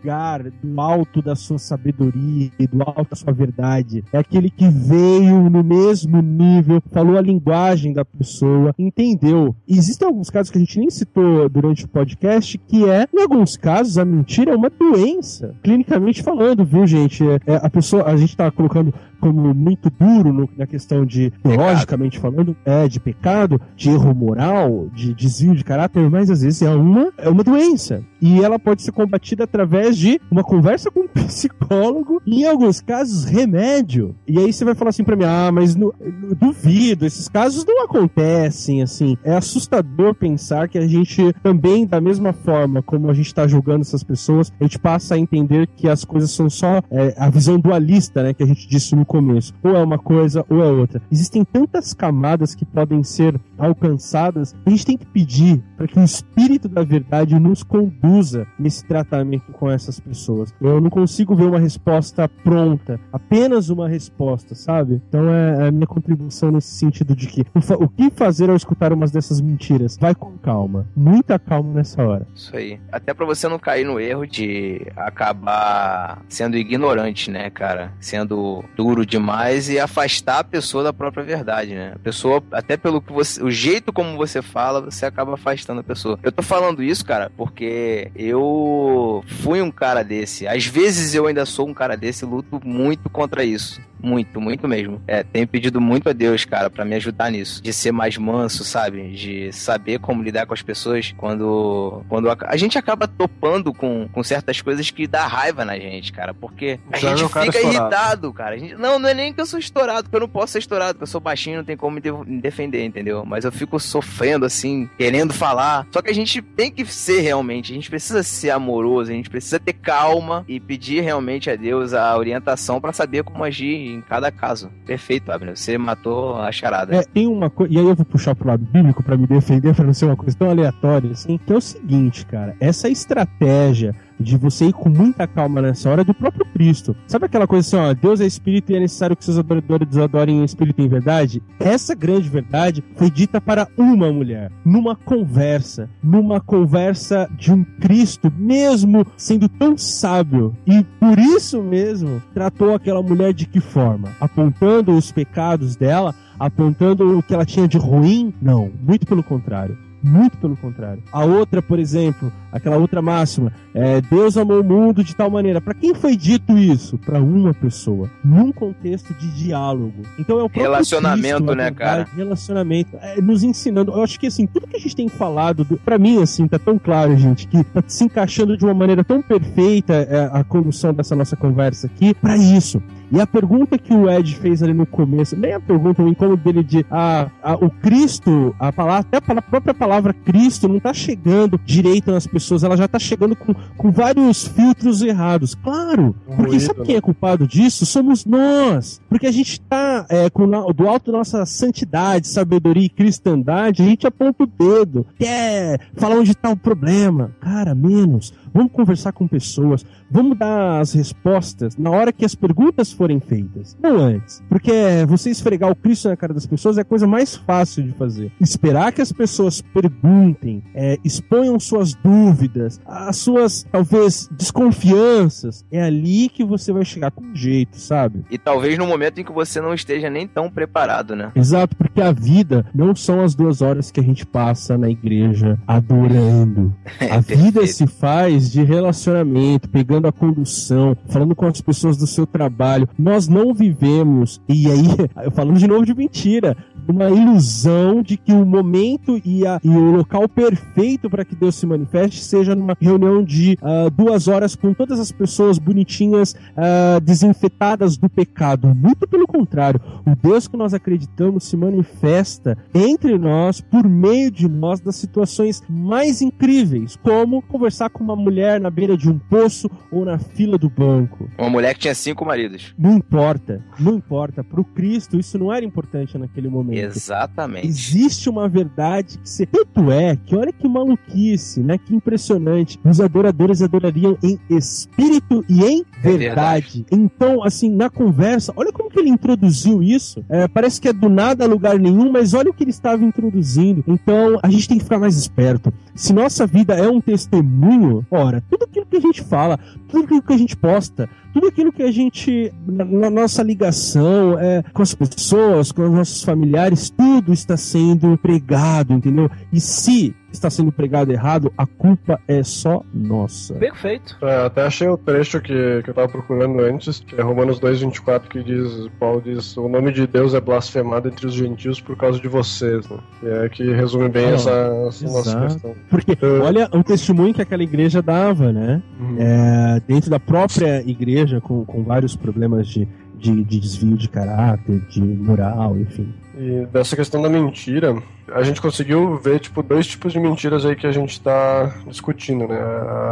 [0.64, 4.04] do alto da sua sabedoria e do alto da sua verdade.
[4.12, 10.30] É aquele que veio no mesmo nível, falou a linguagem da pessoa, entendeu existem alguns
[10.30, 14.06] casos que a gente nem citou durante o podcast, que é, em alguns casos, a
[14.06, 17.24] mentira é uma doença, clinicamente falando, viu, gente?
[17.24, 21.34] É, é a pessoa, a gente tá colocando como muito duro no, na questão de,
[21.44, 26.62] logicamente falando, é de pecado, de erro moral, de desvio de caráter, mas às vezes
[26.62, 28.04] é uma, é uma doença.
[28.26, 32.82] E ela pode ser combatida através de uma conversa com um psicólogo e, em alguns
[32.82, 34.16] casos, remédio.
[34.28, 35.94] E aí você vai falar assim pra mim, ah, mas no,
[36.36, 39.16] duvido, esses casos não acontecem, assim.
[39.24, 43.82] É assustador pensar que a gente também, da mesma forma como a gente tá julgando
[43.82, 47.60] essas pessoas, a gente passa a entender que as coisas são só é, a visão
[47.60, 49.54] dualista, né, que a gente disse no começo.
[49.62, 51.00] Ou é uma coisa ou é outra.
[51.12, 56.04] Existem tantas camadas que podem ser alcançadas, a gente tem que pedir para que o
[56.04, 60.54] Espírito da Verdade nos conduza nesse tratamento com essas pessoas.
[60.62, 65.02] Eu não consigo ver uma resposta pronta, apenas uma resposta, sabe?
[65.08, 67.46] Então é, é a minha contribuição nesse sentido de que
[67.80, 69.98] o, que fazer ao escutar umas dessas mentiras?
[70.00, 72.28] Vai com calma, muita calma nessa hora.
[72.34, 72.80] Isso aí.
[72.92, 77.94] Até para você não cair no erro de acabar sendo ignorante, né, cara?
[78.00, 81.94] Sendo duro demais e afastar a pessoa da própria verdade, né?
[81.96, 85.84] A pessoa, até pelo que você, o jeito como você fala, você acaba afastando a
[85.84, 86.20] pessoa.
[86.24, 90.48] Eu tô falando isso, cara, porque eu fui um cara desse.
[90.48, 93.82] Às vezes eu ainda sou um cara desse e luto muito contra isso.
[94.06, 95.02] Muito, muito mesmo.
[95.08, 97.60] É, tenho pedido muito a Deus, cara, para me ajudar nisso.
[97.64, 99.10] De ser mais manso, sabe?
[99.10, 104.08] De saber como lidar com as pessoas quando, quando a, a gente acaba topando com,
[104.12, 106.36] com certas coisas que dá raiva na gente, cara.
[106.36, 108.60] Porque a Já gente fica irritado, cara.
[108.60, 110.94] Gente, não, não é nem que eu sou estourado, porque eu não posso ser estourado,
[110.94, 113.26] porque eu sou baixinho, não tem como me, de, me defender, entendeu?
[113.26, 115.88] Mas eu fico sofrendo, assim, querendo falar.
[115.92, 119.30] Só que a gente tem que ser realmente, a gente precisa ser amoroso, a gente
[119.30, 124.02] precisa ter calma e pedir realmente a Deus a orientação para saber como agir em
[124.02, 124.70] cada caso.
[124.86, 125.58] Perfeito, Abner.
[125.58, 126.96] Você matou a charada.
[126.96, 129.86] É, tem uma e aí eu vou puxar pro lado bíblico para me defender, para
[129.86, 134.38] não ser uma coisa tão aleatória assim, que é o seguinte, cara, essa estratégia de
[134.38, 136.96] você ir com muita calma nessa hora é do próprio Cristo.
[137.08, 140.40] Sabe aquela coisa assim, ó, Deus é espírito e é necessário que seus adoradores adorem
[140.40, 141.42] em espírito em verdade?
[141.60, 148.32] Essa grande verdade foi dita para uma mulher, numa conversa, numa conversa de um Cristo,
[148.38, 154.10] mesmo sendo tão sábio, e por isso mesmo tratou aquela mulher de que forma?
[154.20, 158.34] Apontando os pecados dela, apontando o que ela tinha de ruim?
[158.42, 159.85] Não, muito pelo contrário.
[160.06, 161.02] Muito pelo contrário.
[161.12, 165.60] A outra, por exemplo, aquela outra máxima, é, Deus amou o mundo de tal maneira.
[165.60, 166.96] Para quem foi dito isso?
[167.00, 170.04] Para uma pessoa, num contexto de diálogo.
[170.20, 172.08] Então é o relacionamento, Cristo, né, cara?
[172.16, 173.92] Relacionamento, é, nos ensinando.
[173.92, 176.78] Eu acho que assim, tudo que a gente tem falado, para mim assim, tá tão
[176.78, 181.16] claro, gente, que tá se encaixando de uma maneira tão perfeita é, a condução dessa
[181.16, 182.80] nossa conversa aqui para isso.
[183.12, 186.44] E a pergunta que o Ed fez ali no começo, nem a pergunta, o incômodo
[186.44, 190.94] dele de ah, ah, o Cristo, a palavra, até a própria palavra Cristo não tá
[190.94, 195.56] chegando direito nas pessoas, ela já tá chegando com, com vários filtros errados.
[195.56, 197.00] Claro, porque sabe quem né?
[197.00, 197.86] é culpado disso?
[197.86, 199.02] Somos nós.
[199.10, 203.86] Porque a gente tá é, com do alto da nossa santidade, sabedoria e cristandade, a
[203.86, 207.32] gente aponta o dedo, quer falar onde tá o problema.
[207.40, 208.34] Cara, menos.
[208.56, 213.76] Vamos conversar com pessoas, vamos dar as respostas na hora que as perguntas forem feitas,
[213.84, 214.42] não antes.
[214.48, 214.72] Porque
[215.06, 218.32] você esfregar o Cristo na cara das pessoas é a coisa mais fácil de fazer.
[218.40, 226.30] Esperar que as pessoas perguntem, é, exponham suas dúvidas, as suas, talvez, desconfianças, é ali
[226.30, 228.24] que você vai chegar com jeito, sabe?
[228.32, 231.30] E talvez no momento em que você não esteja nem tão preparado, né?
[231.36, 235.60] Exato, porque a vida não são as duas horas que a gente passa na igreja
[235.68, 236.74] adorando.
[237.12, 242.26] A vida se faz de relacionamento, pegando a condução, falando com as pessoas do seu
[242.26, 242.88] trabalho.
[242.98, 244.86] Nós não vivemos, e aí,
[245.34, 246.56] falando de novo de mentira,
[246.88, 251.56] uma ilusão de que o momento e, a- e o local perfeito para que Deus
[251.56, 257.00] se manifeste seja numa reunião de ah, duas horas com todas as pessoas bonitinhas, ah,
[257.02, 258.74] desinfetadas do pecado.
[258.76, 264.48] Muito pelo contrário, o Deus que nós acreditamos se manifesta entre nós, por meio de
[264.48, 269.70] nós, das situações mais incríveis, como conversar com uma mulher na beira de um poço
[269.92, 271.30] ou na fila do banco.
[271.38, 272.74] Uma mulher que tinha cinco maridos.
[272.78, 274.44] Não importa, não importa.
[274.44, 276.75] Para o Cristo, isso não era importante naquele momento.
[276.80, 277.68] Exatamente.
[277.68, 279.46] Existe uma verdade que se...
[279.46, 281.78] tanto é que olha que maluquice, né?
[281.78, 282.80] Que impressionante.
[282.84, 286.20] Os adoradores adorariam em espírito e em É verdade.
[286.20, 286.86] verdade.
[286.92, 290.24] Então, assim, na conversa, olha como que ele introduziu isso.
[290.30, 293.04] É, parece que é do nada a lugar nenhum, mas olha o que ele estava
[293.04, 293.84] introduzindo.
[293.88, 295.74] Então, a gente tem que ficar mais esperto.
[295.94, 300.22] Se nossa vida é um testemunho, ora, tudo aquilo que a gente fala, tudo aquilo
[300.22, 304.82] que a gente posta, tudo aquilo que a gente, na, na nossa ligação é, com
[304.82, 306.65] as pessoas, com os nossos familiares,
[306.96, 309.30] tudo está sendo pregado, entendeu?
[309.52, 313.54] E se está sendo pregado errado, a culpa é só nossa.
[313.56, 314.18] Perfeito.
[314.22, 318.28] É, até achei o trecho que, que eu tava procurando antes, que é Romanos 2,24,
[318.28, 322.20] que diz, Paulo diz, o nome de Deus é blasfemado entre os gentios por causa
[322.20, 322.98] de vocês, né?
[323.22, 324.50] Que é que resume bem Ah, essa,
[324.90, 325.76] essa nossa questão.
[325.90, 326.28] Porque É.
[326.40, 328.82] olha o testemunho que aquela igreja dava, né?
[329.00, 329.16] Uhum.
[329.20, 332.88] É, dentro da própria igreja, com, com vários problemas de,
[333.18, 336.14] de, de desvio de caráter, de moral, enfim.
[336.38, 338.02] E dessa questão da mentira,
[338.34, 342.48] a gente conseguiu ver, tipo, dois tipos de mentiras aí que a gente tá discutindo,
[342.48, 342.60] né?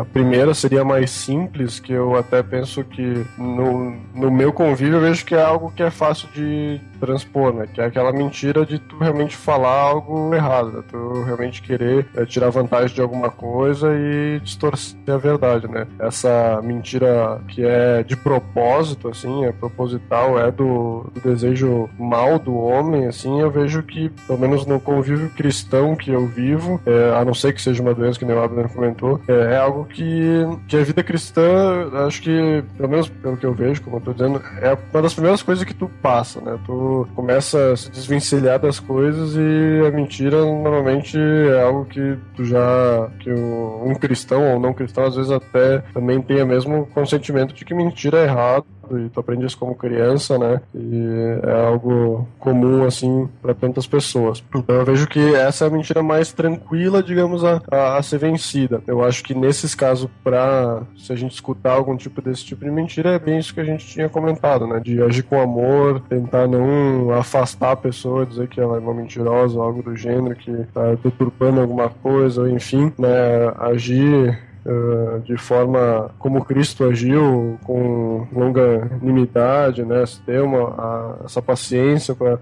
[0.01, 5.01] A primeira seria mais simples, que eu até penso que no, no meu convívio eu
[5.01, 7.67] vejo que é algo que é fácil de transpor, né?
[7.71, 10.83] Que é aquela mentira de tu realmente falar algo errado, né?
[10.89, 15.85] Tu realmente querer eh, tirar vantagem de alguma coisa e distorcer a verdade, né?
[15.99, 22.55] Essa mentira que é de propósito, assim, é proposital, é do, do desejo mal do
[22.55, 25.02] homem, assim, eu vejo que, pelo menos no convívio
[25.35, 28.41] cristão que eu vivo, é, a não ser que seja uma doença que nem o
[28.43, 33.37] Abner comentou, é, é algo que, que a vida cristã, acho que, pelo menos pelo
[33.37, 36.41] que eu vejo, como eu tô dizendo, é uma das primeiras coisas que tu passa,
[36.41, 36.57] né?
[36.65, 42.43] Tu começa a se desvencilhar das coisas e a mentira normalmente é algo que tu
[42.45, 47.53] já, que o- um cristão ou não cristão às vezes até também tenha mesmo consentimento
[47.53, 50.61] de que mentira é errado e tu aprende isso como criança, né?
[50.75, 54.43] E é algo comum, assim, para tantas pessoas.
[54.53, 58.19] Então eu vejo que essa é a mentira mais tranquila, digamos, a, a, a ser
[58.19, 58.81] vencida.
[58.85, 62.71] Eu acho que nesses casos, pra se a gente escutar algum tipo desse tipo de
[62.71, 64.79] mentira, é bem isso que a gente tinha comentado, né?
[64.79, 69.57] De agir com amor, tentar não afastar a pessoa, dizer que ela é uma mentirosa
[69.57, 73.53] ou algo do gênero, que tá deturpando alguma coisa, enfim, né?
[73.57, 80.03] Agir uh, de forma como Cristo agiu, com longanimidade, né?
[80.25, 82.39] Ter uma, a, essa paciência para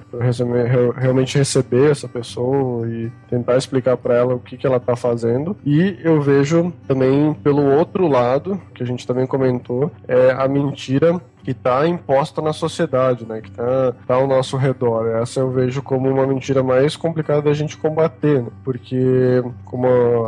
[0.96, 5.56] realmente receber essa pessoa e tentar explicar para ela o que, que ela está fazendo.
[5.66, 11.22] E eu vejo também pelo outro lado, que a gente também comentou, é a mentira
[11.44, 13.42] que está imposta na sociedade, né?
[13.42, 15.08] Que está tá ao nosso redor.
[15.08, 18.50] Essa eu vejo como uma mentira mais complicada da gente combater, né?
[18.64, 19.88] porque como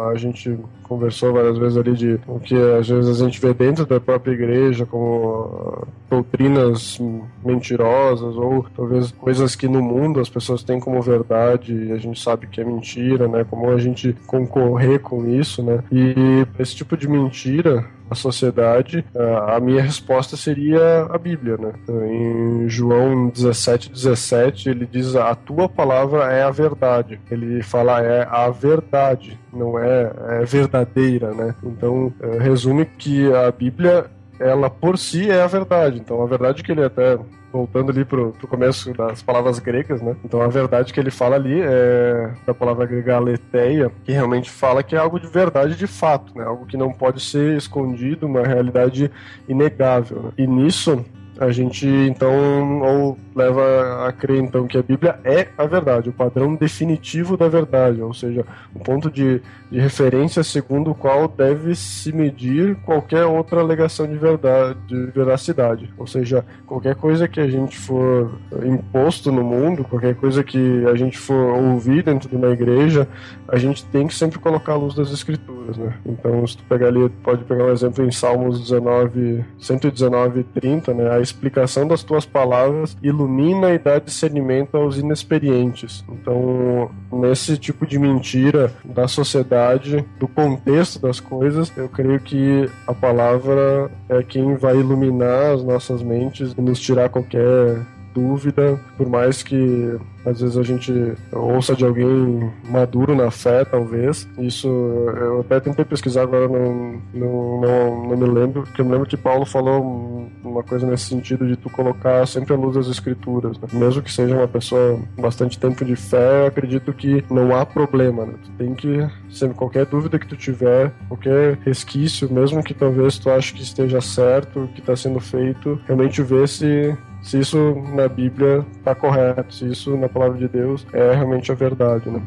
[0.09, 3.85] a gente conversou várias vezes ali de o que às vezes a gente vê dentro
[3.85, 6.99] da própria igreja como doutrinas
[7.43, 12.21] mentirosas ou talvez coisas que no mundo as pessoas têm como verdade e a gente
[12.21, 13.43] sabe que é mentira, né?
[13.49, 15.83] Como a gente concorrer com isso, né?
[15.91, 19.05] E esse tipo de mentira a sociedade,
[19.47, 21.73] a minha resposta seria a Bíblia, né?
[22.07, 27.19] Em João 17, 17, ele diz: A tua palavra é a verdade.
[27.31, 31.55] Ele fala é a verdade, não é, é verdadeira, né?
[31.63, 34.05] Então, é, resume que a Bíblia,
[34.39, 35.99] ela por si é a verdade.
[35.99, 37.17] Então, a verdade que ele até
[37.53, 40.15] voltando ali pro, pro começo das palavras gregas, né?
[40.25, 44.81] Então a verdade que ele fala ali é da palavra grega aletheia, que realmente fala
[44.81, 46.43] que é algo de verdade de fato, né?
[46.43, 49.11] Algo que não pode ser escondido, uma realidade
[49.47, 50.23] inegável.
[50.23, 50.31] Né?
[50.39, 51.05] E nisso
[51.39, 56.13] a gente então ou leva a crer então que a Bíblia é a verdade, o
[56.13, 61.75] padrão definitivo da verdade, ou seja, o ponto de, de referência segundo o qual deve
[61.75, 67.47] se medir qualquer outra alegação de verdade, de veracidade, ou seja, qualquer coisa que a
[67.47, 68.31] gente for
[68.63, 73.07] imposto no mundo, qualquer coisa que a gente for ouvir dentro de uma igreja,
[73.47, 75.93] a gente tem que sempre colocar a luz das escrituras, né?
[76.05, 81.11] Então, se tu pegar ali, pode pegar um exemplo em Salmos 19, 119, 30, né?
[81.11, 86.03] A explicação das tuas palavras ilumina e dá discernimento aos inexperientes.
[86.09, 92.93] Então, nesse tipo de mentira da sociedade, do contexto das coisas, eu creio que a
[92.93, 97.79] palavra é quem vai iluminar as nossas mentes e nos tirar qualquer
[98.13, 100.91] dúvida, por mais que às vezes a gente
[101.31, 104.27] ouça de alguém maduro na fé, talvez.
[104.37, 108.91] Isso eu até tentei pesquisar, agora não, não, não, não me lembro, porque eu me
[108.91, 112.87] lembro que Paulo falou uma coisa nesse sentido de tu colocar sempre a luz das
[112.87, 113.57] escrituras.
[113.59, 113.67] Né?
[113.73, 118.25] Mesmo que seja uma pessoa bastante tempo de fé, eu acredito que não há problema.
[118.25, 118.33] Né?
[118.43, 123.29] Tu tem que, sempre qualquer dúvida que tu tiver, qualquer resquício, mesmo que talvez tu
[123.29, 128.65] ache que esteja certo, que está sendo feito, realmente ver se se isso na Bíblia
[128.77, 132.21] está correto, se isso na palavra de Deus é realmente a verdade, né?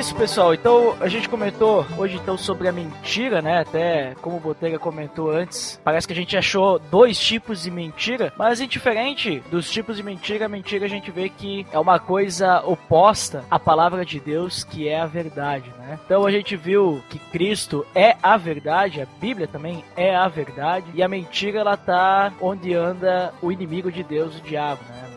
[0.00, 0.54] Isso, pessoal.
[0.54, 3.60] Então a gente comentou hoje então sobre a mentira, né?
[3.60, 8.32] Até como o Botega comentou antes, parece que a gente achou dois tipos de mentira,
[8.38, 12.62] mas indiferente dos tipos de mentira, a mentira a gente vê que é uma coisa
[12.64, 15.98] oposta à palavra de Deus, que é a verdade, né?
[16.06, 20.86] Então a gente viu que Cristo é a verdade, a Bíblia também é a verdade,
[20.94, 25.09] e a mentira ela tá onde anda o inimigo de Deus, o diabo, né?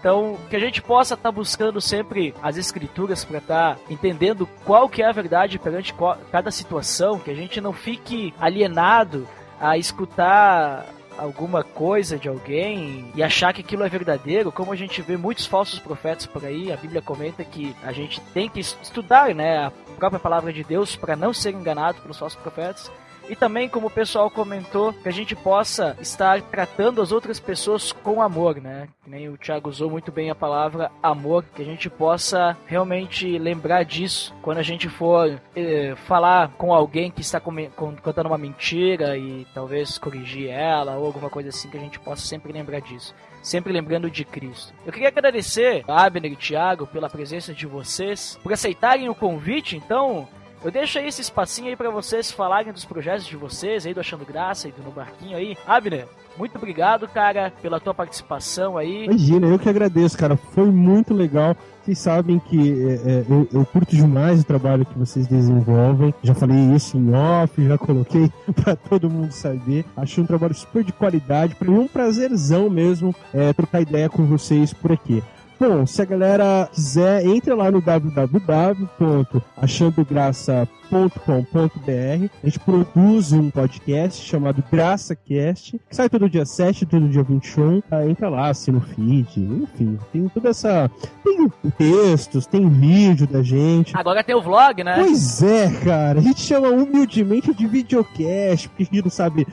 [0.00, 4.48] Então, que a gente possa estar tá buscando sempre as escrituras para estar tá entendendo
[4.64, 5.94] qual que é a verdade perante
[6.32, 9.28] cada situação, que a gente não fique alienado
[9.60, 10.86] a escutar
[11.18, 15.44] alguma coisa de alguém e achar que aquilo é verdadeiro, como a gente vê muitos
[15.44, 19.72] falsos profetas por aí, a Bíblia comenta que a gente tem que estudar, né, a
[19.98, 22.90] própria palavra de Deus para não ser enganado pelos falsos profetas.
[23.30, 27.92] E também, como o pessoal comentou, que a gente possa estar tratando as outras pessoas
[27.92, 28.88] com amor, né?
[29.04, 33.38] Que nem o Thiago usou muito bem a palavra amor, que a gente possa realmente
[33.38, 39.16] lembrar disso quando a gente for eh, falar com alguém que está contando uma mentira
[39.16, 43.14] e talvez corrigir ela ou alguma coisa assim, que a gente possa sempre lembrar disso
[43.42, 44.74] sempre lembrando de Cristo.
[44.84, 49.76] Eu queria agradecer a Abner e Thiago pela presença de vocês, por aceitarem o convite,
[49.76, 50.28] então,
[50.62, 54.00] eu deixo aí esse espacinho aí para vocês falarem dos projetos de vocês aí do
[54.00, 55.56] Achando Graça e do No Barquinho aí.
[55.66, 56.06] Abner,
[56.36, 59.04] muito obrigado, cara, pela tua participação aí.
[59.04, 60.36] Imagina, eu que agradeço, cara.
[60.36, 61.56] Foi muito legal.
[61.82, 66.14] Vocês sabem que é, é, eu, eu, curto demais o trabalho que vocês desenvolvem.
[66.22, 69.84] Já falei isso em off, já coloquei para todo mundo saber.
[69.96, 71.54] Achei um trabalho super de qualidade.
[71.54, 75.22] Para mim é um prazerzão mesmo é, trocar ideia com vocês por aqui.
[75.60, 77.82] Bom, se a galera quiser, entre lá no
[80.90, 82.30] www.achandograça.com.br.
[82.42, 87.82] A gente produz um podcast chamado GraçaCast, que sai todo dia 7, todo dia 21.
[87.90, 90.90] Ah, entra lá, assina o feed, enfim, tem toda essa.
[91.24, 93.96] Tem textos, tem vídeo da gente.
[93.96, 94.96] Agora tem o vlog, né?
[94.96, 96.18] Pois é, cara.
[96.18, 99.46] A gente chama humildemente de videocast, porque a gente não sabe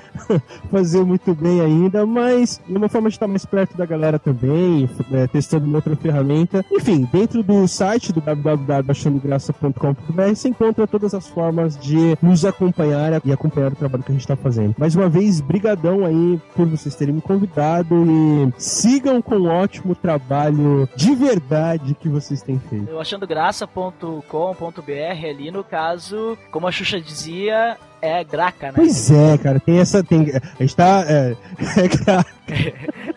[0.72, 4.90] fazer muito bem ainda, mas é uma forma de estar mais perto da galera também,
[5.12, 6.66] é, testando uma outra ferramenta.
[6.72, 13.32] Enfim, dentro do site do www.achandograça.com.br você encontra todas as formas de nos acompanhar e
[13.32, 14.76] acompanhar o trabalho que a gente está fazendo.
[14.78, 19.96] Mais uma vez, brigadão aí por vocês terem me convidado e sigam com o ótimo
[19.96, 22.90] trabalho de verdade que vocês têm feito.
[22.90, 28.74] Eu achandograça.com.br ali, no caso, como a Xuxa dizia, é graca, né?
[28.76, 30.04] Pois é, cara, tem essa.
[30.04, 31.04] Tem, a gente tá.
[31.08, 31.36] É,
[31.78, 32.38] é graca.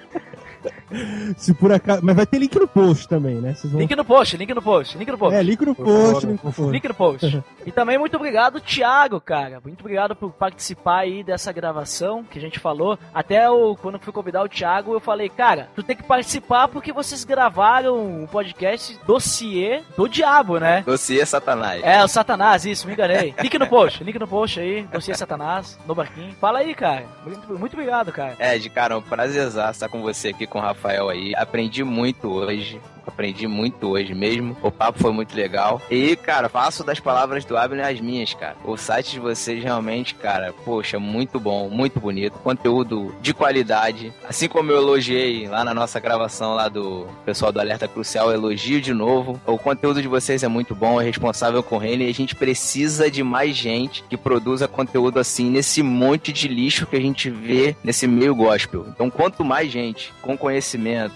[1.36, 2.01] Se por acaso.
[2.03, 3.55] Mas vai ter link no post também, né?
[3.64, 3.80] Vão...
[3.80, 5.36] Link no post, link no post, link no post.
[5.36, 6.72] É, link no post, link no post.
[6.72, 7.45] Link no post.
[7.66, 9.61] e também muito obrigado, Thiago, cara.
[9.64, 12.99] Muito obrigado por participar aí dessa gravação que a gente falou.
[13.14, 16.93] Até o, quando fui convidar o Thiago, eu falei, cara, tu tem que participar porque
[16.93, 20.82] vocês gravaram o podcast Dossiê do Diabo, né?
[20.84, 21.82] Dossiê Satanás.
[21.84, 23.34] É, o Satanás, isso, me enganei.
[23.41, 26.34] link no post, link no post aí, Dossiê Satanás, no barquinho.
[26.41, 27.05] Fala aí, cara.
[27.24, 28.34] Muito, muito obrigado, cara.
[28.38, 31.35] É, de cara, é um prazer estar com você aqui, com o Rafael aí.
[31.37, 32.81] Aprendi muito hoje.
[33.07, 34.57] Aprendi muito hoje mesmo.
[34.62, 35.81] O papo foi muito legal.
[35.91, 38.57] E, cara, faço das palavras do Abner as minhas, cara.
[38.64, 42.35] O site de vocês realmente, cara, poxa, muito bom, muito bonito.
[42.39, 44.12] Conteúdo de qualidade.
[44.28, 48.81] Assim como eu elogiei lá na nossa gravação lá do pessoal do Alerta Crucial, elogio
[48.81, 49.41] de novo.
[49.47, 53.11] O conteúdo de vocês é muito bom, é responsável com ele e a gente precisa
[53.11, 57.76] de mais gente que produza conteúdo assim nesse monte de lixo que a gente vê
[57.83, 58.87] nesse meio gospel.
[58.89, 60.70] Então, quanto mais gente com conhecimento,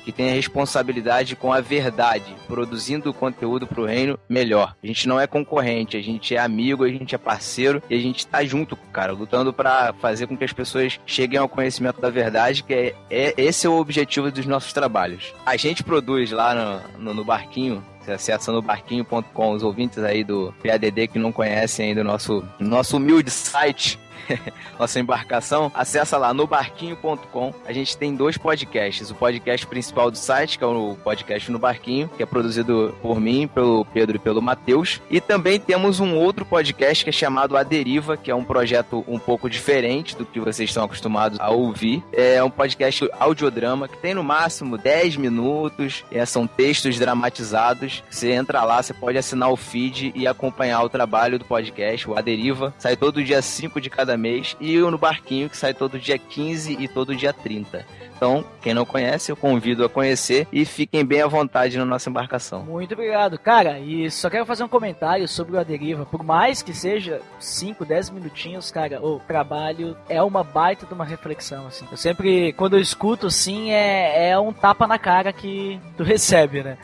[0.05, 4.75] que tenha responsabilidade com a verdade, produzindo conteúdo pro reino, melhor.
[4.83, 7.99] A gente não é concorrente, a gente é amigo, a gente é parceiro e a
[7.99, 12.11] gente tá junto, cara, lutando para fazer com que as pessoas cheguem ao conhecimento da
[12.11, 15.33] verdade, que é, é esse é o objetivo dos nossos trabalhos.
[15.45, 19.53] A gente produz lá no, no, no barquinho você acessa no barquinho.com.
[19.53, 23.99] Os ouvintes aí do PADD que não conhecem ainda o nosso, nosso humilde site,
[24.79, 27.55] nossa embarcação, acessa lá no barquinho.com.
[27.67, 29.11] A gente tem dois podcasts.
[29.11, 33.21] O podcast principal do site, que é o podcast no Barquinho, que é produzido por
[33.21, 35.01] mim, pelo Pedro e pelo Matheus.
[35.11, 39.05] E também temos um outro podcast que é chamado A Deriva, que é um projeto
[39.07, 42.03] um pouco diferente do que vocês estão acostumados a ouvir.
[42.13, 46.05] É um podcast audiodrama que tem no máximo 10 minutos.
[46.11, 48.03] É, são textos dramatizados.
[48.11, 52.17] Você entra lá, você pode assinar o feed e acompanhar o trabalho do podcast, o
[52.17, 52.75] A Deriva.
[52.79, 54.57] Sai todo dia 5 de cada mês.
[54.61, 57.85] E o No Barquinho, que sai todo dia 15 e todo dia 30.
[58.17, 62.09] Então, quem não conhece, eu convido a conhecer e fiquem bem à vontade na nossa
[62.09, 62.63] embarcação.
[62.63, 63.39] Muito obrigado.
[63.39, 66.07] Cara, e só quero fazer um comentário sobre o A Deriva.
[66.07, 71.05] Por mais que seja 5, 10 minutinhos, cara, o trabalho é uma baita de uma
[71.05, 71.87] reflexão, assim.
[71.91, 76.63] Eu sempre, quando eu escuto, assim, é, é um tapa na cara que tu recebe,
[76.63, 76.79] né?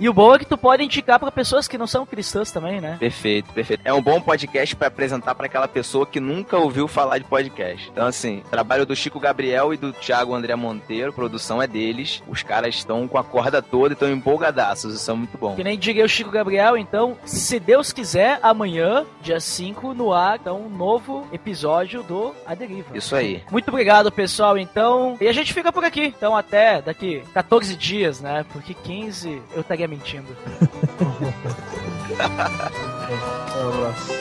[0.00, 2.80] E o bom é que tu pode indicar para pessoas que não são cristãs também,
[2.80, 2.96] né?
[2.98, 3.82] Perfeito, perfeito.
[3.84, 7.90] É um bom podcast para apresentar para aquela pessoa que nunca ouviu falar de podcast.
[7.90, 12.22] Então, assim, trabalho do Chico Gabriel e do Thiago André Monteiro, produção é deles.
[12.26, 14.94] Os caras estão com a corda toda e estão empolgadaços.
[14.94, 15.54] Isso é muito bom.
[15.54, 20.38] Que nem diga o Chico Gabriel, então, se Deus quiser, amanhã, dia 5, no ar,
[20.40, 22.96] então, um novo episódio do A Deriva.
[22.96, 23.42] Isso aí.
[23.50, 25.18] Muito obrigado, pessoal, então.
[25.20, 26.06] E a gente fica por aqui.
[26.06, 28.46] Então, até daqui 14 dias, né?
[28.50, 30.36] Porque 15 eu estaria mentindo.
[33.56, 34.12] Um abraço.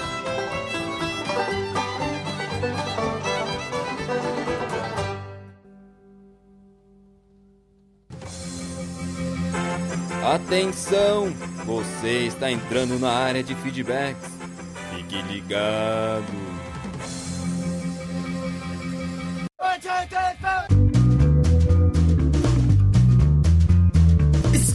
[10.33, 11.31] Atenção!
[11.65, 14.29] Você está entrando na área de feedbacks.
[14.95, 16.49] Fique ligado.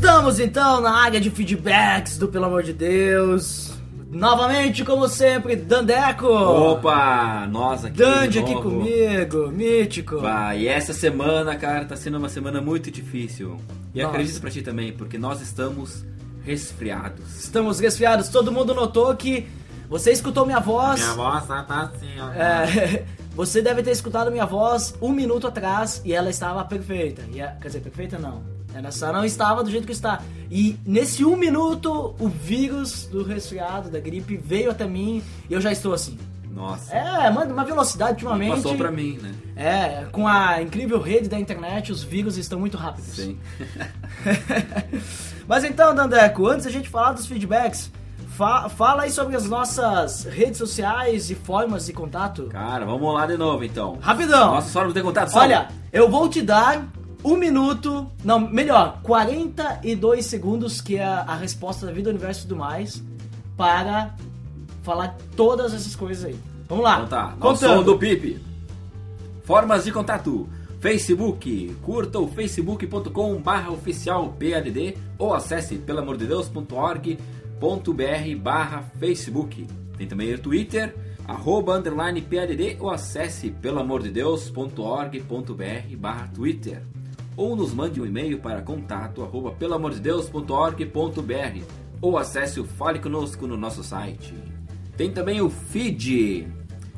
[0.04, 3.72] Estamos então na área de feedbacks do Pelo Amor de Deus.
[4.10, 6.26] Novamente, como sempre, Dandeco.
[6.26, 7.96] Opa, nós aqui.
[7.96, 10.20] Dandy de aqui comigo, mítico.
[10.20, 13.56] Pá, e essa semana, cara, tá sendo uma semana muito difícil.
[13.94, 14.10] E Nossa.
[14.12, 16.04] acredito pra ti também, porque nós estamos
[16.42, 17.42] resfriados.
[17.42, 18.28] Estamos resfriados.
[18.28, 19.48] Todo mundo notou que
[19.88, 21.02] você escutou minha voz.
[21.14, 22.28] voz tá, tá assim, ó.
[22.30, 27.22] É, você deve ter escutado minha voz um minuto atrás e ela estava perfeita.
[27.32, 28.53] E a- quer dizer, perfeita não.
[28.74, 30.20] Ela só não estava do jeito que está.
[30.50, 35.60] E nesse um minuto, o vírus do resfriado, da gripe, veio até mim e eu
[35.60, 36.18] já estou assim.
[36.50, 36.94] Nossa.
[36.94, 38.56] É, manda uma velocidade ultimamente.
[38.56, 39.32] Passou pra mim, né?
[39.56, 43.14] É, com a incrível rede da internet, os vírus estão muito rápidos.
[43.14, 43.38] Sim.
[45.46, 47.90] Mas então, Dandeco, antes da gente falar dos feedbacks,
[48.28, 52.44] fa- fala aí sobre as nossas redes sociais e formas de contato.
[52.44, 53.98] Cara, vamos lá de novo então.
[54.00, 54.54] Rapidão.
[54.54, 55.34] Nossa, só não tem contato.
[55.34, 56.86] Olha, eu vou te dar
[57.24, 62.56] um minuto, não, melhor, 42 segundos, que é a, resposta da vida, universo e tudo
[62.56, 63.02] mais,
[63.56, 64.14] para
[64.82, 66.38] falar todas essas coisas aí.
[66.68, 66.96] Vamos lá.
[66.96, 68.38] Então tá, ao som do Pipe.
[69.44, 70.46] Formas de contato.
[70.80, 79.66] Facebook, curta o facebook.com barra oficial PLD ou acesse pelamordedeus.org.br barra Facebook.
[79.96, 80.94] Tem também o Twitter,
[81.26, 86.82] arroba underline PLD ou acesse pelamordedeus.org.br barra Twitter.
[87.36, 91.64] Ou nos mande um e-mail para contato arroba pelamordedeus.org.br
[92.00, 94.34] ou acesse o Fale Conosco no nosso site.
[94.96, 96.46] Tem também o feed,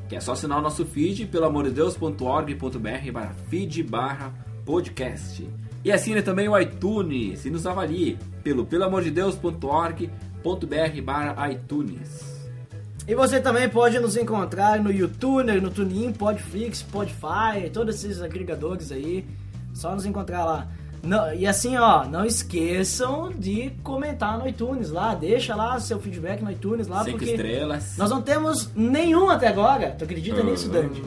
[0.09, 4.35] que é só assinar o nosso feed pelo amor de Deus.org.br barra feed barra
[4.65, 5.49] podcast.
[5.85, 12.37] E assine também o iTunes e nos avalie pelo pelo amor de Deus.org.br barra iTunes.
[13.09, 18.91] E você também pode nos encontrar no YouTube, no TuneIn, Podflix, Spotify, todos esses agregadores
[18.91, 19.25] aí.
[19.77, 20.67] Só nos encontrar lá.
[21.03, 25.15] Não- e assim, ó, não esqueçam de comentar no iTunes lá.
[25.15, 27.97] Deixa lá seu feedback no iTunes lá, Cinco porque estrelas.
[27.99, 29.91] nós não temos nenhum até agora.
[29.99, 30.51] Tu acredita Uhum.
[30.51, 31.03] nisso, Dante?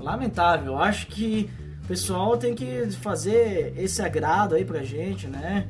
[0.00, 0.72] Lamentável.
[0.74, 1.50] Eu acho que
[1.84, 5.66] o pessoal tem que fazer esse agrado aí pra gente, né?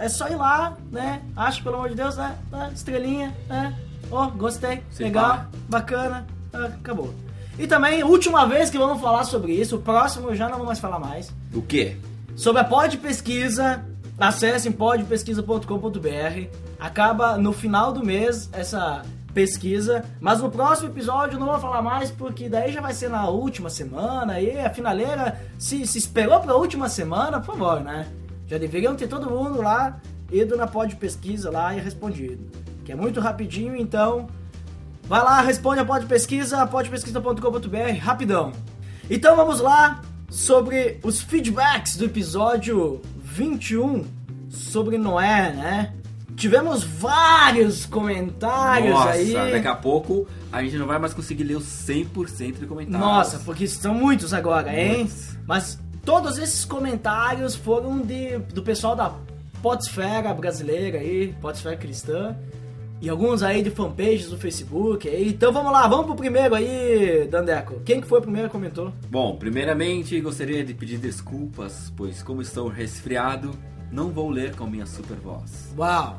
[0.00, 1.20] É só ir lá, né?
[1.36, 2.34] Acho, pelo amor de Deus, né?
[2.50, 3.76] Tá, Estrelinha, né?
[4.10, 5.46] Ó, gostei, Se legal, pá.
[5.68, 7.12] bacana, acabou.
[7.58, 10.66] E também, última vez que vamos falar sobre isso, o próximo eu já não vou
[10.66, 11.32] mais falar mais.
[11.54, 11.96] O quê?
[12.34, 13.82] Sobre a Pod Pesquisa,
[14.18, 16.48] acessem podpesquisa.com.br.
[16.78, 19.02] Acaba no final do mês essa
[19.32, 23.10] pesquisa, mas no próximo episódio eu não vou falar mais porque daí já vai ser
[23.10, 28.06] na última semana e a finaleira se, se esperou pra última semana, por favor, né?
[28.46, 29.98] Já deveriam ter todo mundo lá
[30.30, 32.50] ido na Pod Pesquisa lá e respondido.
[32.84, 34.26] Que é muito rapidinho, então
[35.08, 38.50] Vai lá, responde a Pod Pesquisa, podpesquisa.com.br, rapidão.
[39.08, 44.04] Então vamos lá sobre os feedbacks do episódio 21
[44.50, 45.94] sobre Noé, né?
[46.34, 49.52] Tivemos vários comentários Nossa, aí.
[49.52, 53.00] daqui a pouco a gente não vai mais conseguir ler os 100% de comentários.
[53.00, 54.96] Nossa, porque são muitos agora, hein?
[55.04, 55.36] Muitos.
[55.46, 59.14] Mas todos esses comentários foram de, do pessoal da
[59.62, 62.36] Podsfera brasileira aí, Podsfera cristã.
[63.00, 65.06] E alguns aí de fanpages do Facebook.
[65.08, 67.80] Então vamos lá, vamos pro primeiro aí, Dandeco.
[67.84, 68.92] Quem que foi o primeiro que comentou?
[69.10, 73.50] Bom, primeiramente gostaria de pedir desculpas, pois como estou resfriado,
[73.92, 75.74] não vou ler com minha super voz.
[75.76, 76.16] Uau!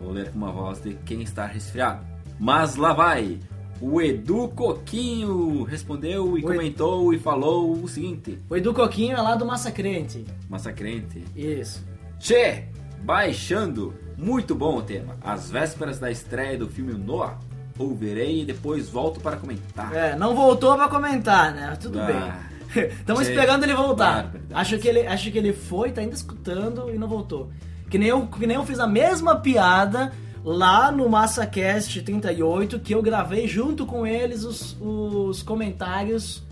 [0.00, 2.04] Vou ler com uma voz de quem está resfriado.
[2.38, 3.38] Mas lá vai!
[3.80, 6.52] O Edu Coquinho respondeu e Oi.
[6.54, 10.24] comentou e falou o seguinte: O Edu Coquinho é lá do Massacrente.
[10.48, 11.22] Massacrente.
[11.36, 11.86] Isso.
[12.18, 12.64] Che!
[13.02, 13.94] Baixando!
[14.16, 15.16] Muito bom o tema.
[15.22, 17.38] Às vésperas da estreia do filme Noah,
[17.78, 19.94] ouvirei e depois volto para comentar.
[19.94, 21.76] É, não voltou pra comentar, né?
[21.80, 22.06] Tudo Ah.
[22.74, 22.88] bem.
[23.00, 24.32] Estamos esperando ele voltar.
[24.52, 27.50] Acho que ele, acho que ele foi, tá ainda escutando e não voltou.
[27.88, 30.12] Que nem eu, que nem eu fiz a mesma piada
[30.44, 36.42] lá no MassaCast 38, que eu gravei junto com eles os, os comentários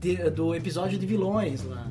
[0.00, 1.86] de- do episódio de vilões lá.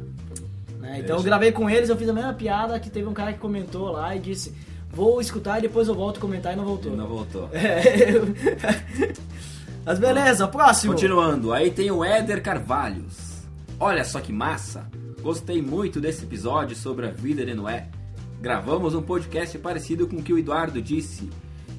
[0.86, 1.00] Né?
[1.00, 3.40] Então eu gravei com eles, eu fiz a mesma piada que teve um cara que
[3.40, 4.56] comentou lá e disse:
[4.92, 6.92] Vou escutar e depois eu volto a comentar e não voltou.
[6.92, 7.50] Ele não voltou.
[7.52, 9.14] É.
[9.84, 10.94] Mas beleza, próximo.
[10.94, 13.44] Continuando, aí tem o Éder Carvalhos.
[13.80, 14.90] Olha só que massa!
[15.22, 17.90] Gostei muito desse episódio sobre a vida de Noé.
[18.40, 21.30] Gravamos um podcast parecido com o que o Eduardo disse.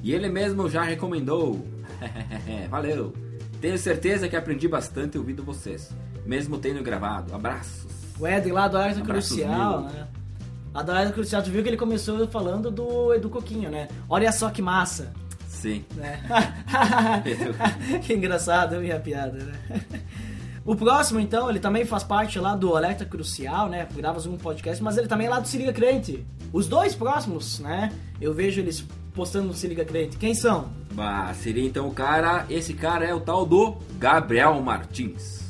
[0.03, 1.65] E ele mesmo já recomendou.
[2.69, 3.13] Valeu!
[3.59, 5.89] Tenho certeza que aprendi bastante ouvindo vocês,
[6.25, 7.33] mesmo tendo gravado.
[7.33, 7.96] Abraços!
[8.19, 9.89] O Ed lá do Alerta Abraços Crucial, mil.
[9.89, 10.07] né?
[10.73, 13.87] A do Alerta Crucial, tu viu que ele começou falando do Edu Coquinho, né?
[14.09, 15.11] Olha só que massa,
[15.47, 15.83] Sim.
[15.95, 16.21] né?
[18.03, 19.53] que engraçado a minha piada, né?
[20.67, 23.87] O próximo, então, ele também faz parte lá do Alerta Crucial, né?
[23.95, 26.25] Grava um podcast, mas ele também é lá do Se Liga Crente.
[26.51, 27.89] Os dois próximos, né?
[28.19, 30.17] Eu vejo eles postando no Se Liga Crente.
[30.17, 30.67] Quem são?
[30.91, 32.45] Bah, seria então o cara.
[32.49, 35.41] Esse cara é o tal do Gabriel Martins.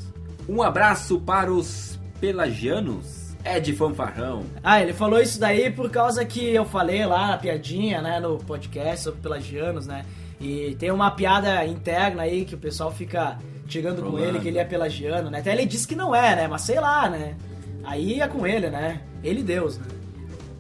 [0.48, 3.36] Um abraço para os pelagianos.
[3.44, 4.44] É de fanfarrão.
[4.64, 8.38] Ah, ele falou isso daí por causa que eu falei lá na piadinha, né, no
[8.40, 10.06] podcast sobre pelagianos, né?
[10.40, 13.38] E tem uma piada interna aí que o pessoal fica
[13.68, 15.40] tirando com ele que ele é pelagiano, né?
[15.40, 16.48] Até ele disse que não é, né?
[16.48, 17.36] Mas sei lá, né?
[17.84, 19.02] Aí é com ele, né?
[19.24, 19.86] Ele e Deus, né?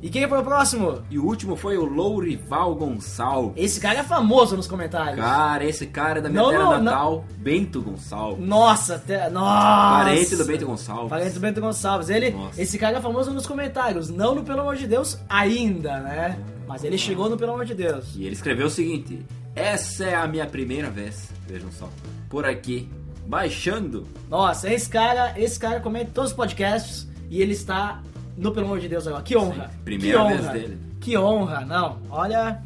[0.01, 1.01] E quem foi o próximo?
[1.09, 3.53] E o último foi o Lourival Gonçalves.
[3.55, 5.19] Esse cara é famoso nos comentários.
[5.19, 8.45] Cara, esse cara é da minha Não, terra não, natal, Bento Gonçalves.
[8.45, 9.27] Nossa, até.
[9.29, 10.05] Nossa!
[10.05, 11.09] Parente do Bento Gonçalves.
[11.09, 12.09] Parente do Bento Gonçalves.
[12.09, 12.61] Ele, Nossa.
[12.61, 14.09] esse cara é famoso nos comentários.
[14.09, 16.37] Não no Pelo Amor de Deus ainda, né?
[16.67, 18.15] Mas ele chegou no Pelo Amor de Deus.
[18.15, 19.25] E ele escreveu o seguinte:
[19.55, 21.89] Essa é a minha primeira vez, vejam só,
[22.29, 22.87] por aqui,
[23.25, 24.05] baixando.
[24.29, 28.01] Nossa, esse cara, esse cara comenta todos os podcasts e ele está
[28.37, 29.23] no Pelo Amor de Deus agora.
[29.23, 29.67] Que honra.
[29.67, 30.53] Sim, primeira que vez honra.
[30.53, 30.79] dele.
[31.01, 31.97] Que honra, não.
[32.09, 32.61] Olha,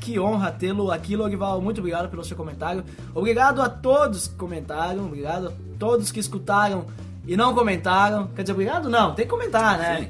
[0.00, 1.60] que honra tê-lo aqui, Logval.
[1.60, 2.82] Muito obrigado pelo seu comentário.
[3.14, 5.04] Obrigado a todos que comentaram.
[5.06, 6.86] Obrigado a todos que escutaram
[7.26, 8.28] e não comentaram.
[8.28, 8.88] Quer dizer, obrigado?
[8.88, 9.98] Não, tem que comentar, né?
[9.98, 10.08] Sim.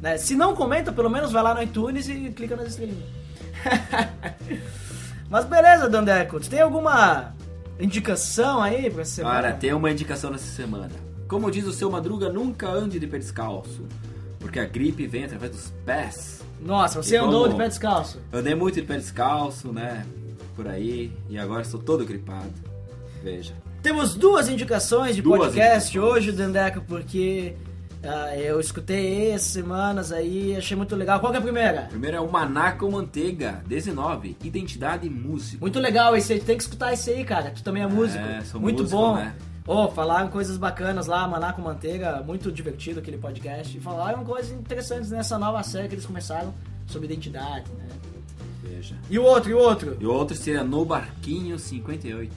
[0.00, 0.18] Né?
[0.18, 3.04] Se não comenta, pelo menos vai lá no iTunes e clica nas estrelinhas.
[5.28, 6.40] Mas beleza, Dandeco.
[6.40, 7.32] Tem alguma
[7.80, 9.34] indicação aí pra essa semana?
[9.34, 10.90] Cara, tem uma indicação nessa semana.
[11.26, 13.86] Como diz o seu Madruga, nunca ande de pé descalço,
[14.42, 16.42] porque a gripe vem através dos pés.
[16.60, 18.20] Nossa, você E andou como- de pé descalço.
[18.32, 20.04] Andei muito de pé descalço, né?
[20.54, 22.52] Por aí, e agora estou todo gripado.
[23.22, 23.54] Veja.
[23.82, 26.24] Temos duas indicações de Duas podcast indicações.
[26.28, 27.54] hoje, Dandeco, porque
[28.04, 31.18] ah, eu escutei essas semanas aí, achei muito legal.
[31.20, 31.82] Qual que é a primeira?
[31.90, 35.58] Primeiro é o Maná com Manteiga, 19, Identidade e Música.
[35.60, 37.50] Muito legal esse aí, tem que escutar esse aí, cara.
[37.50, 38.22] Tu também é músico.
[38.44, 39.16] sou muito músico, bom.
[39.16, 39.34] né?
[39.66, 43.76] Oh, falaram coisas bacanas lá, Maná com Manteiga, muito divertido aquele podcast.
[43.76, 46.52] E falaram coisas interessantes nessa nova série que eles começaram
[46.86, 47.86] sobre identidade, né?
[48.64, 48.96] Veja.
[49.08, 49.96] E o outro, e o outro?
[50.00, 52.32] E o outro seria No Barquinho 58,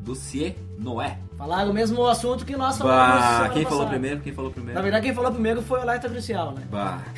[0.00, 1.18] do Cie Noé.
[1.36, 3.20] Falaram o mesmo assunto que nós falamos.
[3.20, 3.90] Bah, quem falou passada.
[3.90, 4.20] primeiro?
[4.20, 4.74] Quem falou primeiro?
[4.74, 6.62] Na verdade, quem falou primeiro foi o Alerta Crucial, né?
[6.70, 7.02] Bah.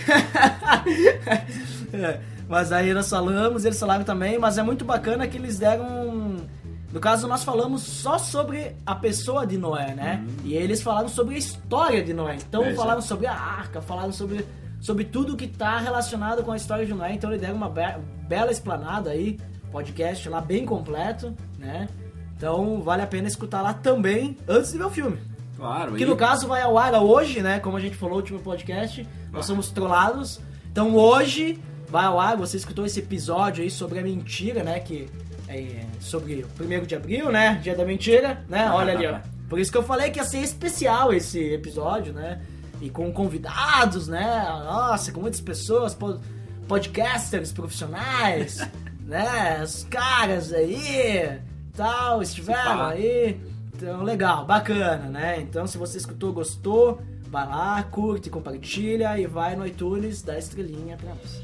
[1.93, 5.85] É, mas aí nós falamos, eles falaram também, mas é muito bacana que eles deram.
[6.09, 6.60] um-
[6.93, 10.25] No caso, nós falamos só sobre a pessoa de Noé, né?
[10.45, 12.37] E eles falaram sobre a história de Noé.
[12.37, 12.77] Então Veja.
[12.77, 14.45] falaram sobre a arca, falaram sobre,
[14.81, 17.13] sobre tudo que está relacionado com a história de Noé.
[17.15, 19.39] Então eles deram uma be- bela explanada aí,
[19.71, 21.89] podcast lá bem completo, né?
[22.37, 25.19] Então vale a pena escutar lá também antes de ver o filme.
[25.57, 27.61] Claro, Que e- no caso vai ao ar hoje, né?
[27.61, 30.41] Como a gente falou no último podcast, nós somos trollados.
[30.73, 34.81] Então hoje vai ao ar, você escutou esse episódio aí sobre a mentira, né?
[34.81, 35.09] Que
[35.51, 37.59] é sobre o 1 de abril, né?
[37.63, 38.71] Dia da mentira, né?
[38.71, 39.19] Olha ali, ó.
[39.49, 42.41] Por isso que eu falei que ia ser especial esse episódio, né?
[42.81, 44.45] E com convidados, né?
[44.65, 46.21] Nossa, com muitas pessoas, po-
[46.69, 48.59] podcasters profissionais,
[49.05, 49.61] né?
[49.63, 51.39] Os caras aí,
[51.77, 53.41] tal, estiveram aí.
[53.75, 55.41] Então, legal, bacana, né?
[55.41, 60.97] Então, se você escutou, gostou, vai lá, curte, compartilha e vai no iTunes, dá estrelinha
[60.97, 61.43] pra nós.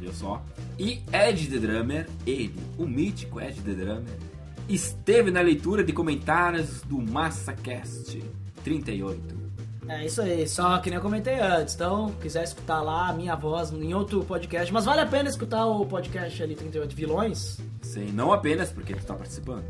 [0.00, 0.42] Viu só?
[0.78, 4.14] E Ed The Drummer, ele, o mítico Ed The Drummer,
[4.68, 8.22] esteve na leitura de comentários do MassaCast
[8.62, 9.44] 38.
[9.86, 11.74] É isso aí, só que nem eu comentei antes.
[11.74, 15.66] Então, quiser escutar lá a minha voz em outro podcast, mas vale a pena escutar
[15.66, 17.58] o podcast ali 38 Vilões?
[17.82, 19.64] Sei, não apenas porque tu tá participando.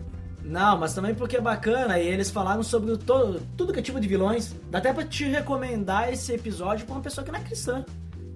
[0.45, 3.83] Não, mas também porque é bacana e eles falaram sobre o to- tudo que é
[3.83, 4.55] tipo de vilões.
[4.70, 7.85] Dá até pra te recomendar esse episódio pra uma pessoa que não é cristã.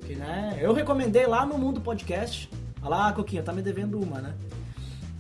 [0.09, 2.49] Que, né, eu recomendei lá no Mundo Podcast.
[2.81, 4.33] Olha lá, Coquinha, tá me devendo uma, né?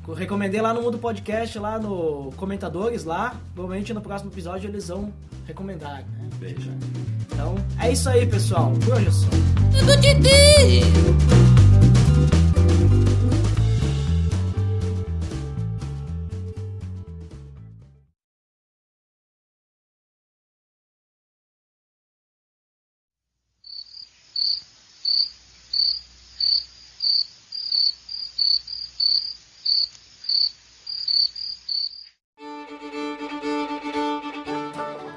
[0.06, 3.36] Eu Recomendei lá no Mundo Podcast, lá no Comentadores, lá.
[3.54, 5.12] Provavelmente no próximo episódio eles vão
[5.46, 6.30] recomendar, né?
[6.40, 6.72] Veja.
[7.30, 8.72] Então, é isso aí, pessoal.
[8.82, 9.96] Por hoje é só.
[10.00, 11.57] Didi!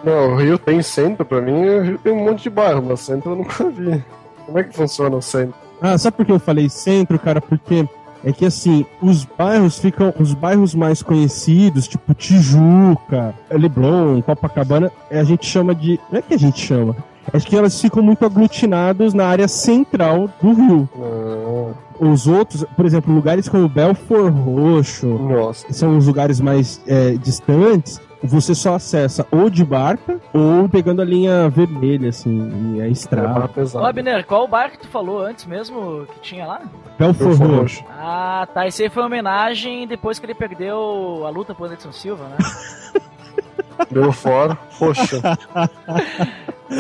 [0.04, 2.99] Não, o Rio tem centro pra mim, o Rio tem um monte de bairro, mas
[3.02, 4.04] centro eu nunca vi.
[4.45, 5.54] Como é que funciona o centro?
[5.82, 7.39] Ah, sabe por que eu falei centro, cara?
[7.41, 7.88] Porque
[8.24, 10.14] é que assim, os bairros ficam.
[10.20, 15.99] Os bairros mais conhecidos, tipo Tijuca, Leblon, Copacabana, é, a gente chama de.
[16.12, 16.95] Não é que a gente chama.
[17.34, 20.89] É que elas ficam muito aglutinados na área central do Rio.
[20.95, 25.66] Ah, Os outros, por exemplo, lugares como Belfort Roxo, nossa.
[25.68, 31.01] que são os lugares mais é, distantes, você só acessa ou de barca ou pegando
[31.01, 33.45] a linha vermelha, assim, e a É estrada.
[33.45, 33.86] Ô, pesado.
[33.86, 36.61] Abner, qual o bar que tu falou antes mesmo que tinha lá?
[36.99, 37.82] Belfort Belfort Roxo.
[37.82, 37.86] Roxo.
[37.97, 38.67] Ah, tá.
[38.67, 42.38] Esse aí foi uma homenagem depois que ele perdeu a luta pro Anderson Silva, né?
[43.89, 44.57] Deu fora.
[44.78, 45.19] Poxa.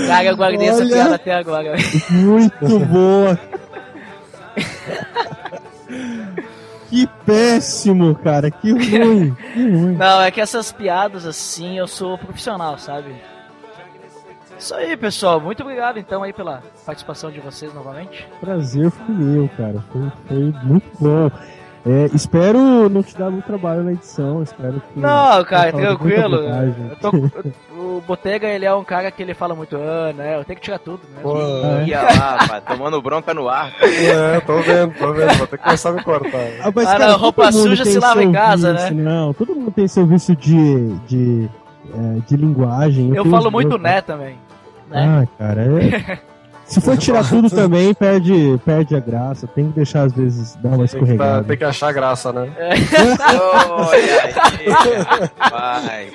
[0.07, 0.93] Cara, eu guardei essa Olha.
[0.93, 1.75] piada até agora.
[2.09, 3.39] Muito boa.
[6.91, 8.51] Que péssimo, cara.
[8.51, 9.33] Que ruim.
[9.33, 9.95] Que ruim.
[9.95, 13.15] Não, é que essas piadas assim, eu sou profissional, sabe?
[14.59, 15.39] Isso aí, pessoal.
[15.39, 18.27] Muito obrigado então aí pela participação de vocês novamente.
[18.41, 19.81] Prazer foi meu, cara.
[19.91, 21.31] Foi, foi muito bom.
[21.83, 24.43] É, espero não te dar muito trabalho na edição.
[24.43, 24.99] Espero que.
[24.99, 26.35] Não, cara, tranquilo.
[26.37, 27.53] Eu tô- eu-
[27.97, 30.37] o Botega, ele é um cara que ele fala muito, ah, né?
[30.37, 31.21] Eu tenho que tirar tudo, né?
[31.23, 31.35] Pô,
[31.85, 33.71] Ia lá, pá, tomando bronca no ar.
[33.81, 35.33] é, tô vendo, tô vendo.
[35.39, 36.37] Vou ter que começar a me cortar.
[36.61, 39.03] Ah, mas, Ah, cara, não, roupa suja se lava em casa, vício, né?
[39.03, 41.49] Não, todo mundo tem seu vício de, de,
[41.93, 43.07] é, de linguagem.
[43.15, 44.37] Eu tenho falo muito meus, né também.
[44.89, 45.03] Né?
[45.03, 46.19] Ah, cara, é...
[46.71, 49.45] Se for tirar tudo também, perde, perde a graça.
[49.47, 51.43] Tem que deixar, às vezes, dar uma Tem que, tá- escorregada.
[51.43, 52.49] tem que achar graça, né?
[52.59, 52.79] Aí,
[55.51, 56.11] vai.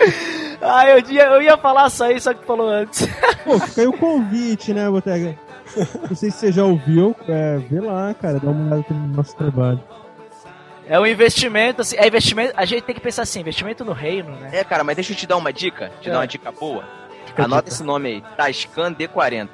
[0.62, 3.06] Ah, eu ia, eu ia falar isso aí, só que falou antes.
[3.44, 5.36] Pô, fica aí o convite, né, Botega?
[6.08, 9.36] Não sei se você já ouviu, é, vê lá, cara, dá uma olhada no nosso
[9.36, 9.80] trabalho.
[10.88, 14.30] É um investimento, assim, é investimento, a gente tem que pensar assim, investimento no reino,
[14.36, 14.50] né?
[14.52, 15.90] É, cara, mas deixa eu te dar uma dica.
[16.00, 16.12] Te É.
[16.12, 16.84] dar uma dica boa.
[17.26, 17.74] Fica Anota dica.
[17.74, 18.24] esse nome aí.
[18.36, 19.48] Tascan D40.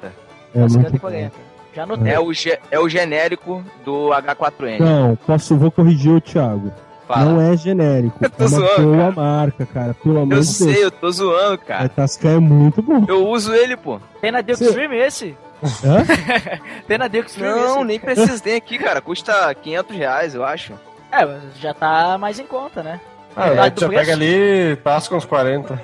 [0.55, 1.31] É muito e 40.
[1.75, 2.13] Já anotei.
[2.13, 4.79] É o, ge- é o genérico do H4N.
[4.79, 6.71] Não, posso, vou corrigir o Thiago.
[7.07, 7.25] Fala.
[7.25, 8.15] Não é genérico.
[8.21, 9.11] Eu tô é uma zoando, boa cara.
[9.11, 9.93] marca, cara.
[9.95, 10.79] Pelo amor Eu de sei, Deus.
[10.83, 11.89] eu tô zoando, A cara.
[11.89, 13.03] Tasca é muito bom.
[13.07, 13.99] Eu uso ele, pô.
[14.21, 15.35] Tem na Duke Cê- Stream esse?
[15.83, 16.03] Hã?
[16.87, 17.83] Tem na Duke Stream Não, esse?
[17.85, 19.01] nem precisa ter aqui, cara.
[19.01, 20.73] Custa 500 reais, eu acho.
[21.11, 22.99] É, mas já tá mais em conta, né?
[23.35, 23.89] Ah, você preço?
[23.89, 25.81] pega ali, tasca uns 40.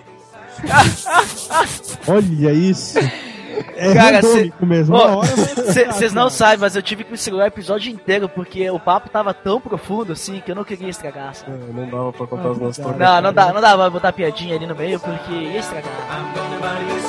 [2.08, 2.98] Olha isso.
[3.76, 4.98] É Cara, randômico mesmo.
[5.94, 9.10] Vocês não sabem, mas eu tive que me segurar o episódio inteiro porque o papo
[9.10, 11.52] tava tão profundo assim que eu não queria estragar, sabe?
[11.52, 12.98] É, Não dava pra contar as nossas Não.
[12.98, 15.90] Não, não dá, não dá pra botar piadinha ali no meio porque ia estragar.
[16.10, 17.00] I'm gonna buy you